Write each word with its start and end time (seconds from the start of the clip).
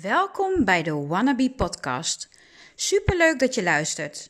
Welkom 0.00 0.64
bij 0.64 0.82
de 0.82 0.92
Wannabe 0.92 1.50
Podcast. 1.50 2.28
Superleuk 2.74 3.38
dat 3.38 3.54
je 3.54 3.62
luistert. 3.62 4.26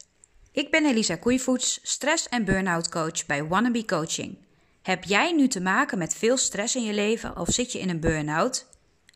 Ik 0.52 0.70
ben 0.70 0.86
Elisa 0.86 1.16
Koeivoets, 1.16 1.80
stress- 1.82 2.28
en 2.28 2.44
burn-out 2.44 2.88
coach 2.88 3.26
bij 3.26 3.44
Wannabe 3.44 3.84
Coaching. 3.84 4.38
Heb 4.82 5.04
jij 5.04 5.32
nu 5.32 5.48
te 5.48 5.60
maken 5.60 5.98
met 5.98 6.14
veel 6.14 6.36
stress 6.36 6.76
in 6.76 6.82
je 6.82 6.92
leven 6.92 7.36
of 7.36 7.48
zit 7.48 7.72
je 7.72 7.78
in 7.78 7.88
een 7.88 8.00
burn-out? 8.00 8.66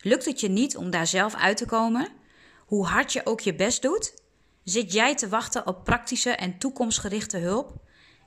Lukt 0.00 0.24
het 0.24 0.40
je 0.40 0.48
niet 0.48 0.76
om 0.76 0.90
daar 0.90 1.06
zelf 1.06 1.34
uit 1.34 1.56
te 1.56 1.66
komen? 1.66 2.08
Hoe 2.66 2.86
hard 2.86 3.12
je 3.12 3.26
ook 3.26 3.40
je 3.40 3.54
best 3.54 3.82
doet? 3.82 4.14
Zit 4.64 4.92
jij 4.92 5.16
te 5.16 5.28
wachten 5.28 5.66
op 5.66 5.84
praktische 5.84 6.30
en 6.30 6.58
toekomstgerichte 6.58 7.38
hulp? 7.38 7.72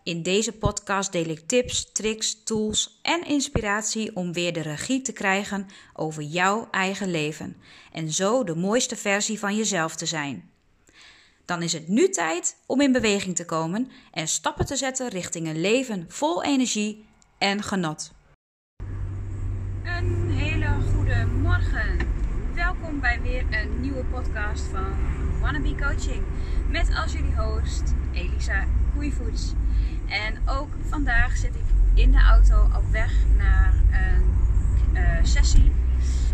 In 0.04 0.24
deze 0.24 0.52
podcast 0.52 1.12
deel 1.12 1.26
ik 1.26 1.40
tips, 1.48 1.92
tricks, 1.92 2.44
tools 2.44 3.00
en 3.02 3.26
inspiratie 3.26 4.16
om 4.16 4.34
weer 4.34 4.54
de 4.54 4.62
regie 4.62 5.02
te 5.02 5.12
krijgen 5.12 5.68
over 5.94 6.24
jouw 6.24 6.68
eigen 6.72 7.12
leven 7.12 7.58
en 7.92 8.12
zo 8.12 8.44
de 8.44 8.56
mooiste 8.56 8.96
versie 8.96 9.40
van 9.40 9.56
jezelf 9.56 9.96
te 9.96 10.06
zijn. 10.06 10.52
Dan 11.46 11.62
is 11.62 11.74
het 11.74 11.88
nu 11.88 12.10
tijd 12.10 12.56
om 12.66 12.82
in 12.82 12.92
beweging 12.92 13.36
te 13.36 13.46
komen 13.46 13.92
en 14.12 14.28
stappen 14.28 14.66
te 14.66 14.76
zetten 14.76 15.10
richting 15.10 15.48
een 15.48 15.62
leven 15.62 16.06
vol 16.08 16.44
energie 16.44 17.06
en 17.38 17.64
genot. 17.64 18.12
Een 19.84 20.32
hele 20.32 20.78
goede 20.94 21.26
morgen. 21.26 21.98
Welkom 22.56 23.00
bij 23.00 23.22
weer 23.22 23.46
een 23.52 23.82
nieuwe 23.82 24.04
podcast 24.04 24.64
van 24.64 25.29
Wannabe 25.52 25.76
Coaching 25.76 26.24
met 26.68 26.96
als 27.04 27.12
jullie 27.14 27.36
host 27.36 27.94
Elisa 28.12 28.66
Koeivoets. 28.94 29.54
En 30.08 30.38
ook 30.46 30.70
vandaag 30.90 31.38
zit 31.38 31.56
ik 31.56 31.64
in 31.94 32.12
de 32.12 32.20
auto 32.20 32.64
op 32.64 32.92
weg 32.92 33.14
naar 33.38 33.74
een 33.92 34.24
uh, 34.94 35.24
sessie, 35.24 35.72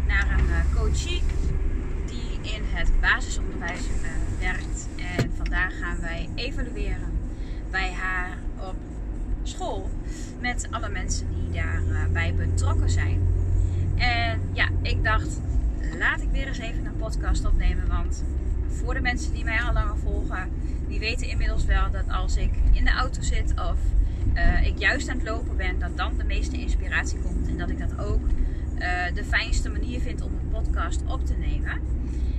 naar 0.07 0.39
een 0.39 0.45
uh, 0.45 0.75
coachie 0.75 1.23
die 2.05 2.53
in 2.53 2.61
het 2.65 2.91
basisonderwijs 3.01 3.79
uh, 3.79 4.09
werkt. 4.39 4.87
En 5.17 5.31
vandaag 5.35 5.79
gaan 5.79 5.99
wij 6.01 6.29
evalueren 6.35 7.11
bij 7.71 7.93
haar 7.93 8.37
op 8.59 8.75
school 9.43 9.89
met 10.39 10.67
alle 10.71 10.89
mensen 10.89 11.27
die 11.33 11.61
daarbij 11.91 12.33
betrokken 12.33 12.89
zijn. 12.89 13.27
En 13.95 14.41
ja, 14.53 14.69
ik 14.81 15.03
dacht, 15.03 15.41
laat 15.99 16.21
ik 16.21 16.29
weer 16.31 16.47
eens 16.47 16.59
even 16.59 16.85
een 16.85 16.97
podcast 16.97 17.45
opnemen, 17.45 17.87
want 17.87 18.23
voor 18.75 18.93
de 18.93 19.01
mensen 19.01 19.33
die 19.33 19.43
mij 19.43 19.61
al 19.61 19.73
langer 19.73 19.97
volgen, 19.97 20.49
die 20.87 20.99
weten 20.99 21.27
inmiddels 21.27 21.65
wel 21.65 21.91
dat 21.91 22.09
als 22.09 22.37
ik 22.37 22.51
in 22.71 22.85
de 22.85 22.91
auto 22.91 23.21
zit 23.21 23.51
of 23.51 23.77
uh, 24.33 24.65
ik 24.65 24.77
juist 24.77 25.09
aan 25.09 25.17
het 25.17 25.27
lopen 25.27 25.57
ben, 25.57 25.79
dat 25.79 25.97
dan 25.97 26.17
de 26.17 26.23
meeste 26.23 26.57
inspiratie 26.57 27.19
komt. 27.19 27.47
En 27.47 27.57
dat 27.57 27.69
ik 27.69 27.79
dat 27.79 27.99
ook 27.99 28.21
uh, 28.79 29.13
de 29.13 29.23
fijnste 29.23 29.69
manier 29.69 29.99
vind 29.99 30.21
om 30.21 30.31
een 30.31 30.49
podcast 30.49 31.01
op 31.07 31.25
te 31.25 31.33
nemen. 31.37 31.79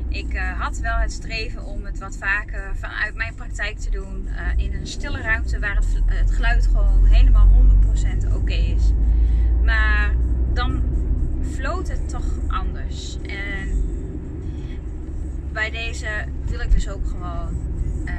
Ik 0.08 0.34
uh, 0.34 0.60
had 0.60 0.78
wel 0.78 0.96
het 0.96 1.12
streven 1.12 1.64
om 1.64 1.84
het 1.84 1.98
wat 1.98 2.16
vaker 2.16 2.76
vanuit 2.76 3.14
mijn 3.14 3.34
praktijk 3.34 3.78
te 3.78 3.90
doen. 3.90 4.28
in 4.56 4.74
een 4.74 4.86
stille 4.86 5.20
ruimte 5.20 5.58
waar 5.58 5.76
het, 6.06 6.30
geluid 6.30 6.66
gewoon 6.66 7.04
helemaal 7.04 7.48
100% 8.28 8.34
oké 8.34 8.52
is. 8.52 8.92
Maar 9.64 10.14
dan 10.52 10.82
floot 11.52 11.88
het 11.88 12.08
toch 12.08 12.26
anders. 12.48 13.18
En 13.26 13.85
bij 15.56 15.70
deze 15.70 16.06
wil 16.44 16.60
ik 16.60 16.72
dus 16.72 16.88
ook 16.88 17.06
gewoon 17.06 17.56
uh, 18.04 18.12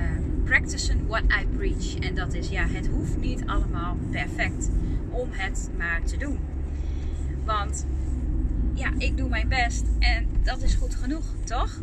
practicen 0.43 1.07
what 1.07 1.23
I 1.23 1.47
preach. 1.57 1.95
En 1.99 2.16
dat 2.16 2.33
is, 2.33 2.49
ja, 2.49 2.67
het 2.67 2.88
hoeft 2.88 3.17
niet 3.17 3.43
allemaal 3.45 3.97
perfect 4.11 4.69
om 5.09 5.30
het 5.31 5.69
maar 5.77 6.02
te 6.03 6.17
doen. 6.17 6.39
Want 7.45 7.85
ja, 8.73 8.91
ik 8.97 9.17
doe 9.17 9.30
mijn 9.30 9.47
best 9.47 9.85
en 9.99 10.27
dat 10.43 10.61
is 10.61 10.73
goed 10.73 10.95
genoeg, 10.95 11.23
toch? 11.43 11.80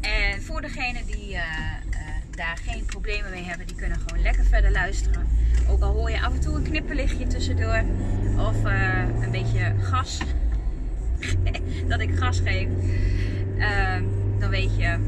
En 0.00 0.42
voor 0.42 0.60
degenen 0.60 1.06
die 1.06 1.30
uh, 1.30 1.36
uh, 1.36 1.98
daar 2.30 2.56
geen 2.56 2.84
problemen 2.84 3.30
mee 3.30 3.44
hebben, 3.44 3.66
die 3.66 3.76
kunnen 3.76 3.98
gewoon 3.98 4.22
lekker 4.22 4.44
verder 4.44 4.70
luisteren. 4.70 5.26
Ook 5.68 5.82
al 5.82 5.92
hoor 5.92 6.10
je 6.10 6.22
af 6.22 6.32
en 6.32 6.40
toe 6.40 6.56
een 6.56 6.62
knipperlichtje 6.62 7.26
tussendoor 7.26 7.84
of 8.38 8.64
een 8.64 9.30
beetje 9.30 9.74
gas, 9.80 10.18
dat 11.88 12.00
ik 12.00 12.16
gas 12.16 12.40
geef. 12.40 12.68
Uh, 13.62 13.94
dan 14.38 14.50
weet 14.50 14.76
je 14.76 14.98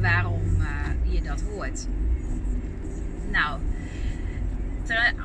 waarom 0.00 0.42
uh, 0.60 1.12
je 1.12 1.22
dat 1.22 1.40
hoort. 1.40 1.86
Nou, 3.30 3.60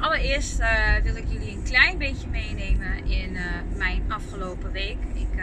allereerst 0.02 0.60
uh, 0.60 0.96
wil 1.04 1.16
ik 1.16 1.26
jullie 1.28 1.52
een 1.52 1.64
klein 1.64 1.98
beetje 1.98 2.28
meenemen 2.28 3.06
in 3.06 3.34
uh, 3.34 3.42
mijn 3.78 4.04
afgelopen 4.08 4.72
week. 4.72 4.98
Ik 5.14 5.42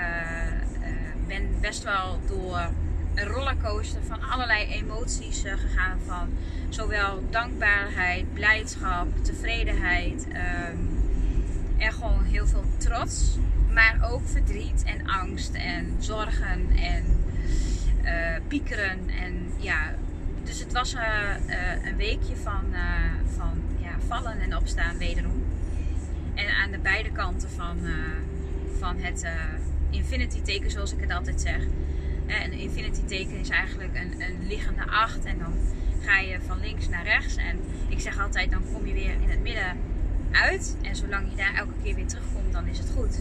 ben 1.27 1.60
best 1.60 1.83
wel 1.83 2.21
door 2.28 2.71
een 3.15 3.27
rollercoaster 3.27 4.03
van 4.03 4.22
allerlei 4.22 4.66
emoties 4.66 5.43
gegaan. 5.47 5.99
Van 6.06 6.28
zowel 6.69 7.22
dankbaarheid, 7.31 8.34
blijdschap, 8.34 9.25
tevredenheid. 9.25 10.27
en 11.78 11.93
gewoon 11.93 12.25
heel 12.25 12.47
veel 12.47 12.65
trots 12.78 13.39
maar 13.73 13.99
ook 14.11 14.29
verdriet 14.29 14.83
en 14.85 15.07
angst 15.07 15.55
en 15.55 15.97
zorgen 15.99 16.71
en 16.77 17.05
uh, 18.05 18.37
piekeren. 18.49 19.09
En 19.21 19.53
ja, 19.57 19.95
dus 20.45 20.61
het 20.61 20.73
was 20.73 20.95
uh, 20.95 21.01
uh, 21.01 21.87
een 21.87 21.97
weekje 21.97 22.37
van, 22.37 22.65
van 23.37 23.63
ja, 23.79 23.91
vallen 24.07 24.41
en 24.41 24.57
opstaan 24.57 24.99
wederom. 24.99 25.45
En 26.35 26.49
aan 26.49 26.71
de 26.71 26.79
beide 26.79 27.11
kanten 27.11 27.51
van, 27.51 27.79
van 28.79 28.97
het 28.97 29.27
infinity 29.91 30.43
teken, 30.43 30.71
zoals 30.71 30.93
ik 30.93 31.01
het 31.01 31.13
altijd 31.13 31.41
zeg. 31.41 31.63
een 32.27 32.53
infinity 32.53 33.05
teken 33.05 33.39
is 33.39 33.49
eigenlijk 33.49 33.95
een, 33.95 34.21
een 34.21 34.47
liggende 34.47 34.85
acht. 34.87 35.25
En 35.25 35.39
dan 35.39 35.53
ga 36.01 36.19
je 36.19 36.39
van 36.47 36.61
links 36.61 36.89
naar 36.89 37.05
rechts. 37.05 37.37
En 37.37 37.61
ik 37.89 38.01
zeg 38.01 38.21
altijd, 38.21 38.51
dan 38.51 38.63
kom 38.73 38.87
je 38.87 38.93
weer 38.93 39.15
in 39.21 39.31
het 39.31 39.43
midden 39.43 39.77
uit. 40.31 40.77
En 40.83 40.97
zolang 40.97 41.31
je 41.31 41.37
daar 41.37 41.55
elke 41.55 41.73
keer 41.83 41.95
weer 41.95 42.07
terugkomt, 42.07 42.53
dan 42.53 42.67
is 42.67 42.79
het 42.79 42.91
goed. 42.97 43.21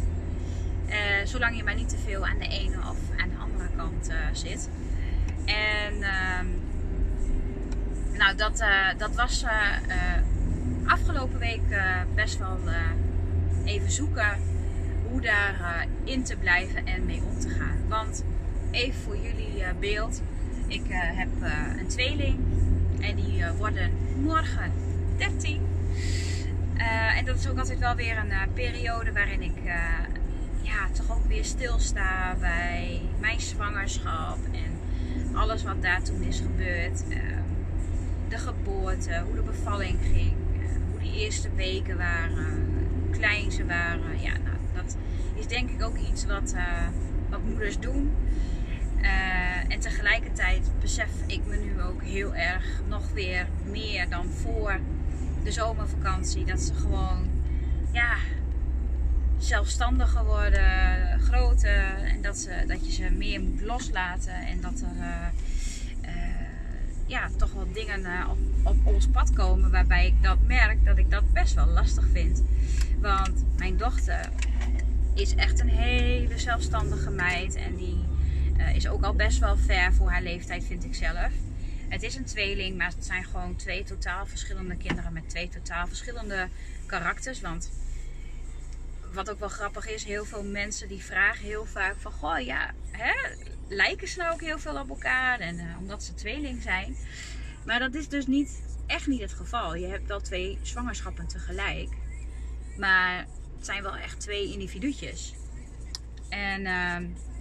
Zolang 1.29 1.57
je 1.57 1.63
maar 1.63 1.75
niet 1.75 1.89
te 1.89 1.97
veel 1.97 2.27
aan 2.27 2.39
de 2.39 2.47
ene 2.47 2.77
of 2.77 2.97
aan 3.17 3.29
de 3.29 3.35
andere 3.37 3.69
kant 3.75 4.09
uh, 4.09 4.15
zit. 4.31 4.69
En 5.45 5.93
uh, 5.93 6.39
nou, 8.17 8.35
dat, 8.35 8.61
uh, 8.61 8.87
dat 8.97 9.15
was 9.15 9.45
afgelopen 10.85 11.39
week 11.39 11.61
best 12.15 12.37
wel 12.37 12.57
even 13.63 13.91
zoeken 13.91 14.39
hoe 15.09 15.21
daar 15.21 15.87
in 16.03 16.23
te 16.23 16.35
blijven 16.35 16.85
en 16.85 17.05
mee 17.05 17.21
om 17.29 17.39
te 17.39 17.49
gaan. 17.49 17.87
Want 17.87 18.23
even 18.71 19.01
voor 19.01 19.17
jullie 19.17 19.63
beeld. 19.79 20.21
Ik 20.67 20.83
heb 20.89 21.29
een 21.79 21.87
tweeling 21.87 22.39
en 22.99 23.15
die 23.15 23.43
worden 23.57 23.91
morgen 24.21 24.71
13. 25.17 25.61
en 27.15 27.25
dat 27.25 27.35
is 27.39 27.47
ook 27.47 27.57
altijd 27.57 27.79
wel 27.79 27.95
weer 27.95 28.17
een 28.17 28.53
periode 28.53 29.11
waarin 29.11 29.41
ik 29.41 29.55
ja, 30.69 30.89
toch 30.93 31.17
ook 31.17 31.25
weer 31.27 31.45
stilsta 31.45 32.35
bij 32.39 33.01
mijn 33.19 33.39
zwangerschap 33.39 34.37
en 34.51 34.79
alles 35.35 35.63
wat 35.63 35.81
daar 35.81 36.01
toen 36.01 36.21
is 36.21 36.39
gebeurd. 36.39 37.03
Ehm, 37.09 37.43
de 38.27 38.37
geboorte, 38.37 39.21
hoe 39.25 39.35
de 39.35 39.41
bevalling 39.41 39.99
ging, 40.13 40.33
eh, 40.53 40.67
hoe 40.91 40.99
die 40.99 41.19
eerste 41.19 41.49
weken 41.55 41.97
waren, 41.97 42.67
hoe 42.99 43.09
klein 43.09 43.51
ze 43.51 43.65
waren. 43.65 44.21
Ja, 44.21 44.31
nou, 44.31 44.57
dat 44.73 44.97
is 45.35 45.47
denk 45.47 45.69
ik 45.69 45.83
ook 45.83 45.97
iets 45.97 46.25
wat, 46.25 46.53
uh, 46.55 46.87
wat 47.29 47.43
moeders 47.43 47.79
doen. 47.79 48.11
Uh, 49.01 49.73
en 49.73 49.79
tegelijkertijd 49.79 50.71
besef 50.79 51.09
ik 51.25 51.45
me 51.45 51.55
nu 51.55 51.81
ook 51.81 52.03
heel 52.03 52.35
erg 52.35 52.81
nog 52.87 53.11
weer 53.13 53.47
meer 53.63 54.09
dan 54.09 54.25
voor 54.25 54.79
de 55.43 55.51
zomervakantie. 55.51 56.45
Dat 56.45 56.61
ze 56.61 56.73
gewoon 56.73 57.29
ja, 57.91 58.15
zelfstandiger 59.39 60.25
worden, 60.25 61.19
groter. 61.19 62.03
En 62.03 62.21
dat, 62.21 62.37
ze, 62.37 62.63
dat 62.67 62.85
je 62.85 62.91
ze 62.91 63.09
meer 63.09 63.41
moet 63.41 63.61
loslaten. 63.61 64.33
En 64.33 64.61
dat 64.61 64.81
er 64.81 64.95
uh, 64.97 65.27
uh, 66.05 66.15
ja, 67.05 67.29
toch 67.37 67.51
wel 67.51 67.71
dingen 67.73 67.99
uh, 67.99 68.29
op, 68.29 68.37
op 68.63 68.85
ons 68.85 69.07
pad 69.07 69.33
komen 69.33 69.71
waarbij 69.71 70.07
ik 70.07 70.23
dat 70.23 70.37
merk 70.41 70.85
dat 70.85 70.97
ik 70.97 71.11
dat 71.11 71.33
best 71.33 71.53
wel 71.53 71.67
lastig 71.67 72.05
vind. 72.11 72.43
Want 73.01 73.45
mijn 73.57 73.77
dochter 73.77 74.29
is 75.13 75.35
echt 75.35 75.59
een 75.59 75.69
hele 75.69 76.37
zelfstandige 76.37 77.09
meid. 77.09 77.55
En 77.55 77.75
die 77.75 78.07
is 78.73 78.87
ook 78.87 79.03
al 79.03 79.13
best 79.13 79.39
wel 79.39 79.57
ver 79.57 79.93
voor 79.93 80.09
haar 80.09 80.21
leeftijd, 80.21 80.63
vind 80.63 80.83
ik 80.83 80.95
zelf. 80.95 81.31
Het 81.89 82.03
is 82.03 82.15
een 82.15 82.25
tweeling, 82.25 82.77
maar 82.77 82.91
het 82.95 83.05
zijn 83.05 83.23
gewoon 83.23 83.55
twee 83.55 83.83
totaal 83.83 84.25
verschillende 84.25 84.75
kinderen 84.75 85.13
met 85.13 85.29
twee 85.29 85.49
totaal 85.49 85.87
verschillende 85.87 86.47
karakters. 86.85 87.41
Want 87.41 87.69
wat 89.13 89.29
ook 89.29 89.39
wel 89.39 89.49
grappig 89.49 89.87
is, 89.87 90.03
heel 90.03 90.25
veel 90.25 90.43
mensen 90.43 90.87
die 90.87 91.03
vragen 91.03 91.45
heel 91.45 91.65
vaak 91.65 91.95
van, 91.99 92.11
goh 92.11 92.39
ja, 92.39 92.71
hè, 92.91 93.13
lijken 93.67 94.07
ze 94.07 94.19
nou 94.19 94.33
ook 94.33 94.41
heel 94.41 94.59
veel 94.59 94.79
op 94.79 94.89
elkaar? 94.89 95.39
En 95.39 95.55
uh, 95.55 95.77
omdat 95.79 96.03
ze 96.03 96.13
tweeling 96.13 96.61
zijn. 96.61 96.95
Maar 97.65 97.79
dat 97.79 97.93
is 97.93 98.07
dus 98.07 98.27
niet, 98.27 98.61
echt 98.87 99.07
niet 99.07 99.21
het 99.21 99.33
geval. 99.33 99.75
Je 99.75 99.87
hebt 99.87 100.07
wel 100.07 100.21
twee 100.21 100.59
zwangerschappen 100.61 101.27
tegelijk. 101.27 101.89
Maar 102.77 103.25
het 103.55 103.65
zijn 103.65 103.83
wel 103.83 103.95
echt 103.95 104.19
twee 104.19 104.53
individuutjes. 104.53 105.33
En 106.29 106.61
uh, 106.61 106.97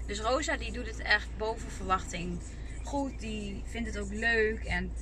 Dus 0.06 0.20
Rosa 0.20 0.56
die 0.56 0.72
doet 0.72 0.86
het 0.86 0.98
echt 0.98 1.28
boven 1.36 1.70
verwachting 1.70 2.40
goed. 2.88 3.20
Die 3.20 3.62
vindt 3.66 3.88
het 3.88 3.98
ook 3.98 4.12
leuk. 4.12 4.64
En 4.64 4.92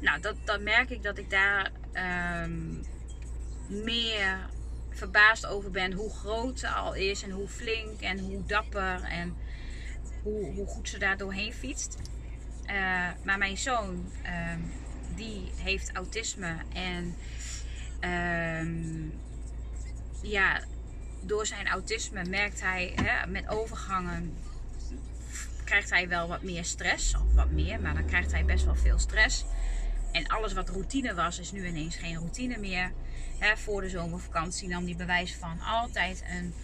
nou, 0.00 0.20
dat, 0.20 0.36
dat 0.44 0.60
merk 0.60 0.90
ik 0.90 1.02
dat 1.02 1.18
ik 1.18 1.30
daar 1.30 1.70
ehm, 1.92 2.74
meer 3.68 4.48
verbaasd 5.00 5.46
over 5.46 5.70
ben 5.70 5.92
hoe 5.92 6.10
groot 6.10 6.58
ze 6.58 6.68
al 6.68 6.94
is 6.94 7.22
en 7.22 7.30
hoe 7.30 7.48
flink 7.48 8.00
en 8.00 8.18
hoe 8.18 8.46
dapper 8.46 9.02
en 9.02 9.36
hoe, 10.22 10.52
hoe 10.52 10.66
goed 10.66 10.88
ze 10.88 10.98
daar 10.98 11.16
doorheen 11.16 11.52
fietst. 11.52 11.96
Uh, 12.66 13.08
maar 13.24 13.38
mijn 13.38 13.58
zoon, 13.58 14.12
ehm, 14.22 14.60
die 15.14 15.52
heeft 15.56 15.92
autisme 15.92 16.56
en 16.74 17.14
ehm, 18.00 19.08
ja, 20.22 20.60
door 21.20 21.46
zijn 21.46 21.68
autisme 21.68 22.24
merkt 22.24 22.60
hij 22.60 22.92
hè, 22.94 23.26
met 23.26 23.48
overgangen 23.48 24.36
krijgt 25.70 25.90
hij 25.90 26.08
wel 26.08 26.28
wat 26.28 26.42
meer 26.42 26.64
stress, 26.64 27.14
of 27.14 27.34
wat 27.34 27.50
meer, 27.50 27.80
maar 27.80 27.94
dan 27.94 28.06
krijgt 28.06 28.32
hij 28.32 28.44
best 28.44 28.64
wel 28.64 28.74
veel 28.74 28.98
stress. 28.98 29.44
En 30.12 30.26
alles 30.26 30.52
wat 30.52 30.68
routine 30.68 31.14
was, 31.14 31.38
is 31.38 31.52
nu 31.52 31.66
ineens 31.66 31.96
geen 31.96 32.16
routine 32.16 32.58
meer. 32.58 32.92
voor 33.56 33.80
de 33.80 33.88
zomervakantie 33.88 34.68
nam 34.68 34.84
hij 34.84 34.96
bewijs 34.96 35.34
van 35.34 35.60
altijd 35.60 36.24
een 36.30 36.54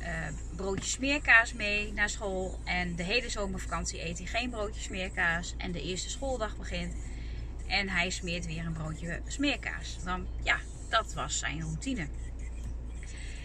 uh, 0.00 0.08
broodje 0.56 0.90
smeerkaas 0.90 1.52
mee 1.52 1.92
naar 1.92 2.08
school. 2.08 2.60
En 2.64 2.96
de 2.96 3.02
hele 3.02 3.28
zomervakantie 3.28 4.04
eet 4.04 4.18
hij 4.18 4.26
geen 4.26 4.50
broodje 4.50 4.80
smeerkaas. 4.80 5.54
En 5.56 5.72
de 5.72 5.82
eerste 5.82 6.10
schooldag 6.10 6.56
begint. 6.56 6.94
En 7.66 7.88
hij 7.88 8.10
smeert 8.10 8.46
weer 8.46 8.66
een 8.66 8.72
broodje 8.72 9.20
smeerkaas. 9.26 9.98
Dan 10.04 10.26
ja, 10.42 10.58
dat 10.88 11.12
was 11.12 11.38
zijn 11.38 11.60
routine. 11.60 12.06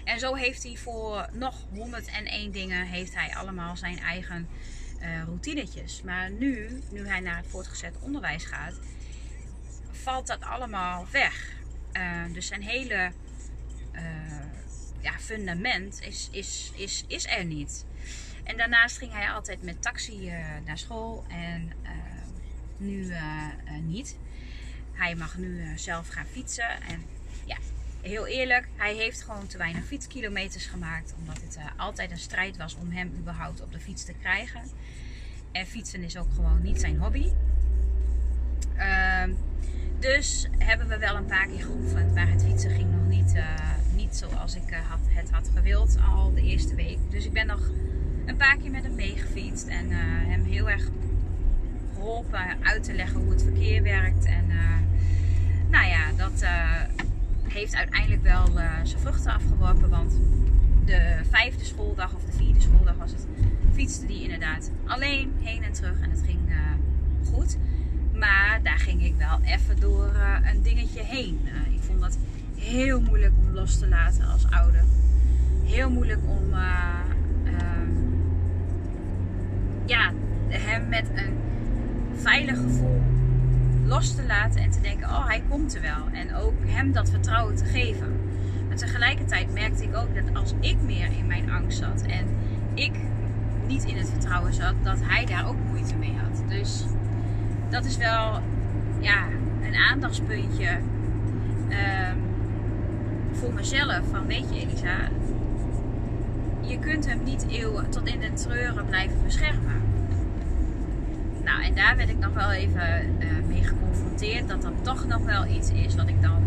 En 0.03 0.19
zo 0.19 0.33
heeft 0.33 0.63
hij 0.63 0.75
voor 0.75 1.29
nog 1.33 1.55
101 1.73 2.51
dingen 2.51 2.85
heeft 2.85 3.13
hij 3.13 3.35
allemaal 3.35 3.77
zijn 3.77 3.99
eigen 3.99 4.47
uh, 5.01 5.23
routinetjes. 5.23 6.01
Maar 6.01 6.31
nu, 6.31 6.81
nu 6.91 7.07
hij 7.07 7.19
naar 7.19 7.37
het 7.37 7.47
voortgezet 7.47 7.95
onderwijs 7.99 8.45
gaat, 8.45 8.79
valt 10.07 10.27
dat 10.27 10.41
allemaal 10.41 11.07
weg. 11.11 11.55
Uh, 11.93 12.33
dus 12.33 12.47
zijn 12.47 12.61
hele 12.61 13.11
uh, 13.93 14.01
ja, 14.99 15.11
fundament 15.19 16.01
is, 16.01 16.29
is, 16.31 16.71
is, 16.75 17.03
is 17.07 17.25
er 17.25 17.45
niet. 17.45 17.85
En 18.43 18.57
daarnaast 18.57 18.97
ging 18.97 19.13
hij 19.13 19.29
altijd 19.31 19.63
met 19.63 19.81
taxi 19.81 20.31
naar 20.65 20.77
school 20.77 21.25
en 21.27 21.71
nu 22.77 23.13
niet. 23.81 24.17
Hij 24.93 25.15
mag 25.15 25.37
nu 25.37 25.77
zelf 25.77 26.07
gaan 26.07 26.25
fietsen 26.25 26.81
en 26.81 27.03
ja, 27.45 27.57
heel 28.01 28.27
eerlijk, 28.27 28.67
hij 28.75 28.95
heeft 28.95 29.21
gewoon 29.21 29.47
te 29.47 29.57
weinig 29.57 29.85
fietskilometers 29.85 30.65
gemaakt. 30.65 31.13
Omdat 31.17 31.41
het 31.41 31.57
altijd 31.77 32.11
een 32.11 32.17
strijd 32.17 32.57
was 32.57 32.75
om 32.75 32.91
hem 32.91 33.13
überhaupt 33.17 33.61
op 33.61 33.71
de 33.71 33.79
fiets 33.79 34.05
te 34.05 34.13
krijgen. 34.13 34.61
En 35.51 35.65
fietsen 35.65 36.03
is 36.03 36.17
ook 36.17 36.33
gewoon 36.35 36.61
niet 36.61 36.79
zijn 36.79 36.97
hobby. 36.97 37.31
Uh, 38.77 39.23
dus 39.99 40.47
hebben 40.57 40.87
we 40.87 40.97
wel 40.97 41.15
een 41.15 41.25
paar 41.25 41.47
keer 41.47 41.63
geoefend. 41.63 42.13
Maar 42.13 42.29
het 42.29 42.43
fietsen 42.43 42.71
ging 42.71 42.91
nog 42.91 43.07
niet, 43.07 43.35
uh, 43.35 43.43
niet 43.95 44.15
zoals 44.15 44.55
ik 44.55 44.71
uh, 44.71 44.77
had, 44.89 44.99
het 45.07 45.31
had 45.31 45.49
gewild 45.55 45.97
al 46.13 46.33
de 46.33 46.41
eerste 46.41 46.75
week. 46.75 46.97
Dus 47.09 47.25
ik 47.25 47.33
ben 47.33 47.47
nog 47.47 47.69
een 48.25 48.37
paar 48.37 48.57
keer 48.57 48.71
met 48.71 48.83
hem 48.83 48.95
meegefietst. 48.95 49.67
En 49.67 49.87
hem 49.91 50.43
heel 50.43 50.69
erg 50.69 50.89
geholpen 51.95 52.39
uit 52.63 52.83
te 52.83 52.93
leggen 52.93 53.19
hoe 53.19 53.31
het 53.31 53.43
verkeer 53.43 53.83
werkt. 53.83 54.25
En 54.25 54.45
nou 55.69 55.87
ja, 55.87 56.11
dat 56.17 56.45
heeft 57.47 57.75
uiteindelijk 57.75 58.23
wel 58.23 58.45
zijn 58.83 59.01
vruchten 59.01 59.31
afgeworpen. 59.31 59.89
Want 59.89 60.19
de 60.85 61.19
vijfde 61.29 61.65
schooldag 61.65 62.13
of 62.13 62.23
de 62.23 62.31
vierde 62.31 62.61
schooldag 62.61 62.95
was 62.95 63.11
het, 63.11 63.25
fietste 63.73 64.05
die 64.05 64.23
inderdaad 64.23 64.71
alleen 64.85 65.33
heen 65.41 65.63
en 65.63 65.71
terug. 65.71 65.99
En 66.01 66.09
het 66.09 66.21
ging 66.25 66.39
goed. 67.31 67.57
Maar 68.19 68.59
daar 68.63 68.79
ging 68.79 69.03
ik 69.03 69.15
wel 69.17 69.39
even 69.43 69.79
door 69.79 70.11
uh, 70.13 70.51
een 70.51 70.61
dingetje 70.61 71.03
heen. 71.03 71.39
ik 71.71 71.79
vond 71.81 72.01
dat 72.01 72.17
heel 72.55 73.01
moeilijk 73.01 73.33
om 73.45 73.53
los 73.53 73.79
te 73.79 73.87
laten 73.87 74.27
als 74.27 74.45
ouder. 74.49 74.83
Heel 75.63 75.89
moeilijk 75.89 76.21
om 76.27 76.53
ehm, 76.53 77.91
ja, 79.85 80.11
hem 80.47 80.89
met 80.89 81.09
een 81.15 81.37
veilig 82.15 82.57
gevoel 82.57 83.01
los 83.87 84.15
te 84.15 84.25
laten 84.25 84.61
en 84.61 84.71
te 84.71 84.81
denken, 84.81 85.09
oh 85.09 85.27
hij 85.27 85.43
komt 85.49 85.75
er 85.75 85.81
wel. 85.81 86.07
En 86.13 86.35
ook 86.35 86.53
hem 86.65 86.91
dat 86.91 87.09
vertrouwen 87.09 87.55
te 87.55 87.65
geven. 87.65 88.19
Maar 88.67 88.77
tegelijkertijd 88.77 89.53
merkte 89.53 89.83
ik 89.83 89.95
ook 89.95 90.15
dat 90.15 90.35
als 90.35 90.53
ik 90.59 90.81
meer 90.81 91.11
in 91.17 91.27
mijn 91.27 91.51
angst 91.51 91.77
zat 91.77 92.01
en 92.01 92.25
ik 92.73 92.91
niet 93.67 93.83
in 93.83 93.97
het 93.97 94.09
vertrouwen 94.09 94.53
zat, 94.53 94.73
dat 94.83 94.99
hij 95.01 95.25
daar 95.25 95.47
ook 95.47 95.57
moeite 95.69 95.95
mee 95.95 96.15
had. 96.15 96.49
Dus 96.49 96.83
dat 97.69 97.85
is 97.85 97.97
wel 97.97 98.41
ja, 98.99 99.25
een 99.63 99.75
aandachtspuntje 99.75 100.69
um, 101.69 102.23
voor 103.31 103.53
mezelf. 103.53 104.01
Van 104.11 104.25
weet 104.25 104.45
je 104.53 104.59
Elisa, 104.59 104.97
je 106.61 106.79
kunt 106.79 107.07
hem 107.07 107.23
niet 107.23 107.45
eeuwen 107.49 107.89
tot 107.89 108.07
in 108.07 108.19
de 108.19 108.33
treuren 108.33 108.85
blijven 108.85 109.23
beschermen. 109.23 109.81
Nou, 111.43 111.63
en 111.63 111.75
daar 111.75 111.97
werd 111.97 112.09
ik 112.09 112.17
nog 112.17 112.33
wel 112.33 112.51
even 112.51 113.15
uh, 113.19 113.27
mee 113.47 113.63
geconfronteerd. 113.63 114.47
Dat 114.47 114.61
dat 114.61 114.73
toch 114.81 115.07
nog 115.07 115.23
wel 115.23 115.45
iets 115.45 115.71
is 115.71 115.95
wat 115.95 116.07
ik 116.07 116.21
dan 116.21 116.43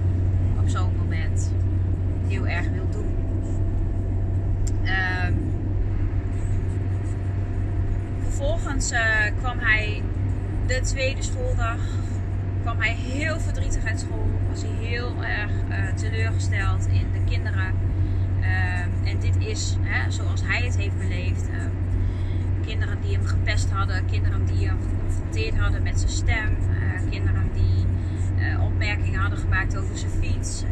op 0.61 0.69
zo'n 0.69 0.97
moment 0.97 1.53
heel 2.27 2.47
erg 2.47 2.69
wil 2.69 2.89
doen. 2.91 3.15
Um, 5.27 5.35
vervolgens 8.23 8.93
uh, 8.93 9.01
kwam 9.39 9.59
hij 9.59 10.03
de 10.71 10.81
tweede 10.81 11.23
schooldag. 11.23 11.79
Kwam 12.63 12.81
hij 12.81 12.95
heel 12.95 13.41
verdrietig 13.41 13.85
uit 13.85 14.01
school. 14.01 14.31
Was 14.51 14.63
hij 14.63 14.87
heel 14.89 15.25
erg 15.25 15.51
uh, 15.71 15.95
teleurgesteld 15.95 16.87
in 16.87 17.07
de 17.13 17.31
kinderen. 17.31 17.67
Um, 17.67 19.07
en 19.07 19.19
dit 19.21 19.37
is 19.39 19.77
hè, 19.81 20.11
zoals 20.11 20.43
hij 20.45 20.63
het 20.63 20.77
heeft 20.77 20.99
beleefd. 20.99 21.49
Uh, 21.49 21.57
kinderen 22.67 23.01
die 23.01 23.13
hem 23.17 23.27
gepest 23.27 23.71
hadden, 23.71 24.05
kinderen 24.07 24.45
die 24.45 24.67
hem 24.67 24.79
geconfronteerd 24.81 25.59
hadden 25.59 25.83
met 25.83 25.99
zijn 25.99 26.11
stem, 26.11 26.57
uh, 26.71 27.11
kinderen 27.11 27.51
die 27.55 27.87
uh, 28.39 28.65
opmerkingen 28.65 29.21
hadden 29.21 29.39
gemaakt 29.39 29.77
over 29.77 29.99
zijn 29.99 30.11
fiets. 30.11 30.63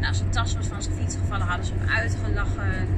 Nou, 0.00 0.14
zijn 0.14 0.30
tas 0.30 0.54
was 0.54 0.66
van 0.66 0.82
zijn 0.82 0.94
fiets 0.94 1.16
gevallen, 1.16 1.46
hadden 1.46 1.66
ze 1.66 1.72
hem 1.78 1.88
uitgelachen. 1.88 2.88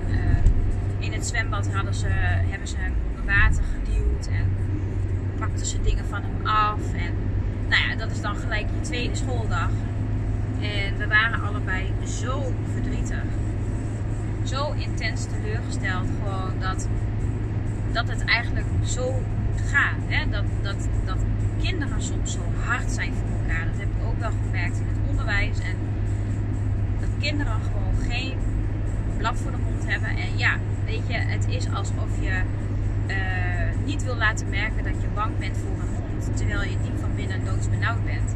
in 0.98 1.12
het 1.12 1.26
zwembad 1.26 1.72
hadden 1.72 1.94
ze, 1.94 2.06
hebben 2.50 2.68
ze 2.68 2.76
hem 2.78 2.92
onder 3.08 3.24
water 3.34 3.62
geduwd 3.74 4.26
en 4.26 4.53
pakten 5.44 5.66
ze 5.66 5.80
dingen 5.80 6.04
van 6.04 6.22
hem 6.22 6.46
af. 6.46 6.80
En 6.92 7.12
nou 7.68 7.88
ja, 7.88 7.96
dat 7.96 8.10
is 8.10 8.20
dan 8.20 8.36
gelijk 8.36 8.66
je 8.74 8.80
tweede 8.80 9.14
schooldag. 9.14 9.70
En 10.60 10.96
we 10.98 11.06
waren 11.06 11.42
allebei 11.42 11.92
zo 12.06 12.52
verdrietig. 12.72 13.24
Zo 14.44 14.72
intens 14.72 15.26
teleurgesteld 15.26 16.08
gewoon 16.22 16.60
dat 16.60 16.88
dat 17.92 18.08
het 18.08 18.24
eigenlijk 18.24 18.66
zo 18.84 19.22
gaan. 19.70 19.98
Hè? 20.06 20.30
Dat, 20.30 20.44
dat, 20.62 20.88
dat 21.04 21.18
kinderen 21.62 22.02
soms 22.02 22.32
zo 22.32 22.40
hard 22.64 22.90
zijn 22.90 23.12
voor 23.14 23.38
elkaar. 23.38 23.64
Dat 23.64 23.78
heb 23.78 23.88
ik 23.88 24.06
ook 24.06 24.18
wel 24.18 24.32
gemerkt 24.44 24.76
in 24.78 24.86
het 24.86 25.08
onderwijs. 25.10 25.58
En 25.58 25.76
dat 27.00 27.08
kinderen 27.18 27.60
gewoon 27.62 28.10
geen 28.10 28.38
blad 29.18 29.36
voor 29.36 29.50
de 29.50 29.56
mond 29.56 29.86
hebben. 29.86 30.08
En 30.08 30.38
ja, 30.38 30.56
weet 30.84 31.08
je, 31.08 31.14
het 31.14 31.46
is 31.48 31.66
alsof 31.72 32.08
je 32.20 32.40
uh, 33.06 33.53
niet 33.84 34.04
wil 34.04 34.16
laten 34.16 34.48
merken 34.48 34.84
dat 34.84 35.00
je 35.00 35.06
bang 35.14 35.38
bent 35.38 35.56
voor 35.56 35.82
een 35.82 35.94
hond. 35.94 36.36
Terwijl 36.36 36.62
je 36.62 36.76
diep 36.82 36.98
van 37.00 37.14
binnen 37.14 37.44
doodsbenauwd 37.44 38.04
bent. 38.04 38.34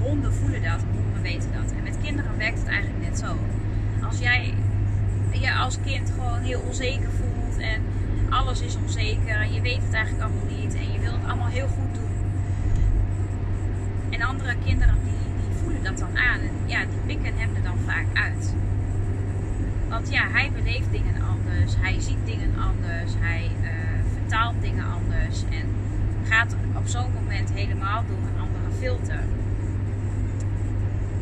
Honden 0.00 0.34
voelen 0.34 0.62
dat, 0.62 0.80
honden 0.92 1.22
weten 1.22 1.52
dat. 1.52 1.72
En 1.76 1.82
met 1.82 1.98
kinderen 2.02 2.38
werkt 2.38 2.58
het 2.58 2.68
eigenlijk 2.68 3.08
net 3.08 3.18
zo. 3.18 3.36
Als 4.02 4.18
jij 4.18 4.54
je 5.44 5.54
als 5.54 5.78
kind 5.84 6.10
gewoon 6.10 6.40
heel 6.40 6.60
onzeker 6.60 7.10
voelt 7.10 7.58
en 7.58 7.82
alles 8.30 8.60
is 8.60 8.76
onzeker 8.76 9.40
en 9.40 9.52
je 9.52 9.60
weet 9.60 9.82
het 9.82 9.92
eigenlijk 9.92 10.24
allemaal 10.24 10.58
niet 10.58 10.74
en 10.74 10.92
je 10.92 10.98
wil 10.98 11.12
het 11.12 11.24
allemaal 11.26 11.48
heel 11.48 11.66
goed 11.66 11.94
doen. 11.94 12.12
En 14.10 14.22
andere 14.22 14.54
kinderen 14.64 14.94
die, 15.04 15.46
die 15.46 15.56
voelen 15.62 15.82
dat 15.82 15.98
dan 15.98 16.18
aan 16.18 16.40
en 16.40 16.50
ja, 16.66 16.80
die 16.80 17.16
pikken 17.16 17.38
hem 17.38 17.54
er 17.54 17.62
dan 17.62 17.78
vaak 17.86 18.06
uit. 18.12 18.54
Want 19.88 20.10
ja, 20.10 20.28
hij 20.28 20.50
beleeft 20.52 20.90
dingen 20.90 21.22
anders, 21.22 21.74
hij 21.78 22.00
ziet 22.00 22.24
dingen 22.24 22.54
anders, 22.58 23.12
hij 23.18 23.50
uh, 23.62 23.73
vertaalt 24.34 24.62
dingen 24.62 24.84
anders 24.84 25.42
en 25.50 25.66
gaat 26.24 26.56
op 26.74 26.86
zo'n 26.86 27.12
moment 27.12 27.52
helemaal 27.52 28.04
door 28.06 28.16
een 28.16 28.40
andere 28.40 28.76
filter. 28.78 29.20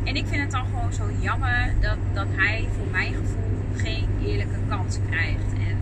En 0.03 0.15
ik 0.15 0.27
vind 0.27 0.41
het 0.41 0.51
dan 0.51 0.65
gewoon 0.65 0.93
zo 0.93 1.03
jammer 1.19 1.73
dat, 1.79 1.97
dat 2.13 2.27
hij 2.31 2.67
voor 2.77 2.87
mijn 2.91 3.13
gevoel 3.13 3.65
geen 3.75 4.07
eerlijke 4.25 4.59
kans 4.69 4.99
krijgt. 5.09 5.53
En 5.53 5.77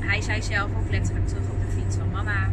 hij 0.00 0.20
zei 0.20 0.42
zelf 0.42 0.70
ook 0.78 0.90
letterlijk 0.90 1.28
terug 1.28 1.44
op 1.50 1.60
de 1.60 1.80
fiets 1.80 1.96
van 1.96 2.10
mama, 2.10 2.48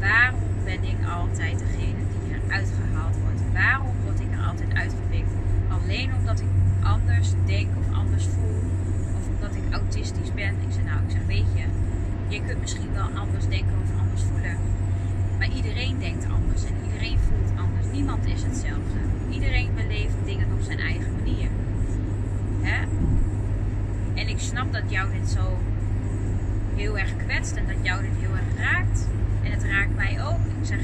waarom 0.00 0.48
ben 0.64 0.84
ik 0.84 0.96
altijd 1.18 1.58
degene 1.58 2.02
die 2.12 2.38
eruit 2.46 2.72
gehaald 2.80 3.16
wordt? 3.22 3.40
Waarom 3.52 3.94
word 4.04 4.20
ik 4.20 4.32
er 4.32 4.46
altijd 4.46 4.74
uitgepikt? 4.74 5.32
Alleen 5.68 6.10
omdat 6.18 6.40
ik 6.40 6.48
anders 6.82 7.32
denk 7.44 7.68
of 7.78 7.96
anders 7.96 8.24
voel 8.24 8.62
of 9.16 9.28
omdat 9.34 9.54
ik 9.56 9.72
autistisch 9.72 10.34
ben. 10.34 10.54
Ik 10.66 10.72
zei 10.72 10.84
nou, 10.84 10.98
ik 11.06 11.10
zeg 11.10 11.26
weet 11.26 11.52
je 11.54 11.83
kunt 12.28 12.60
misschien 12.60 12.92
wel 12.92 13.08
anders 13.14 13.48
denken 13.48 13.74
of 13.82 14.00
anders 14.00 14.22
voelen. 14.22 14.56
Maar 15.38 15.48
iedereen 15.48 15.98
denkt 15.98 16.24
anders 16.24 16.64
en 16.64 16.74
iedereen 16.84 17.18
voelt 17.18 17.58
anders. 17.58 17.86
Niemand 17.92 18.26
is 18.26 18.42
hetzelfde. 18.42 18.98
Iedereen 19.30 19.70
beleeft 19.74 20.14
dingen 20.24 20.52
op 20.52 20.62
zijn 20.62 20.78
eigen 20.78 21.12
manier. 21.16 21.48
Hè? 22.60 22.86
En 24.14 24.28
ik 24.28 24.38
snap 24.38 24.72
dat 24.72 24.82
jou 24.86 25.12
dit 25.12 25.28
zo 25.28 25.58
heel 26.74 26.98
erg 26.98 27.16
kwetst 27.16 27.56
en 27.56 27.66
dat 27.66 27.76
jou 27.82 28.02
dit 28.02 28.16
heel 28.18 28.36
erg 28.36 28.58
raakt. 28.58 29.08
En 29.42 29.50
het 29.50 29.64
raakt 29.64 29.96
mij 29.96 30.24
ook. 30.24 30.38
Ik 30.60 30.66
zeg, 30.66 30.80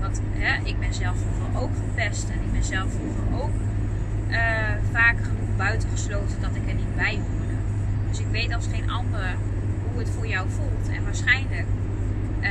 want 0.00 0.20
hè, 0.32 0.64
ik 0.64 0.78
ben 0.78 0.94
zelf 0.94 1.16
vroeger 1.18 1.62
ook 1.62 1.74
gepest 1.76 2.28
en 2.28 2.38
ik 2.44 2.52
ben 2.52 2.64
zelf 2.64 2.90
vroeger 2.90 3.42
ook 3.42 3.54
uh, 4.30 4.38
vaak 4.92 5.16
genoeg 5.16 5.56
buitengesloten 5.56 6.40
dat 6.40 6.54
ik 6.54 6.68
er 6.68 6.74
niet 6.74 6.96
bij 6.96 7.14
hoorde. 7.14 7.54
Dus 8.08 8.18
ik 8.18 8.26
weet 8.30 8.54
als 8.54 8.66
geen 8.66 8.90
ander 8.90 9.36
hoe 9.94 10.02
het 10.02 10.12
voor 10.12 10.26
jou 10.26 10.48
voelt. 10.50 10.88
En 10.96 11.04
waarschijnlijk 11.04 11.66
uh, 12.40 12.50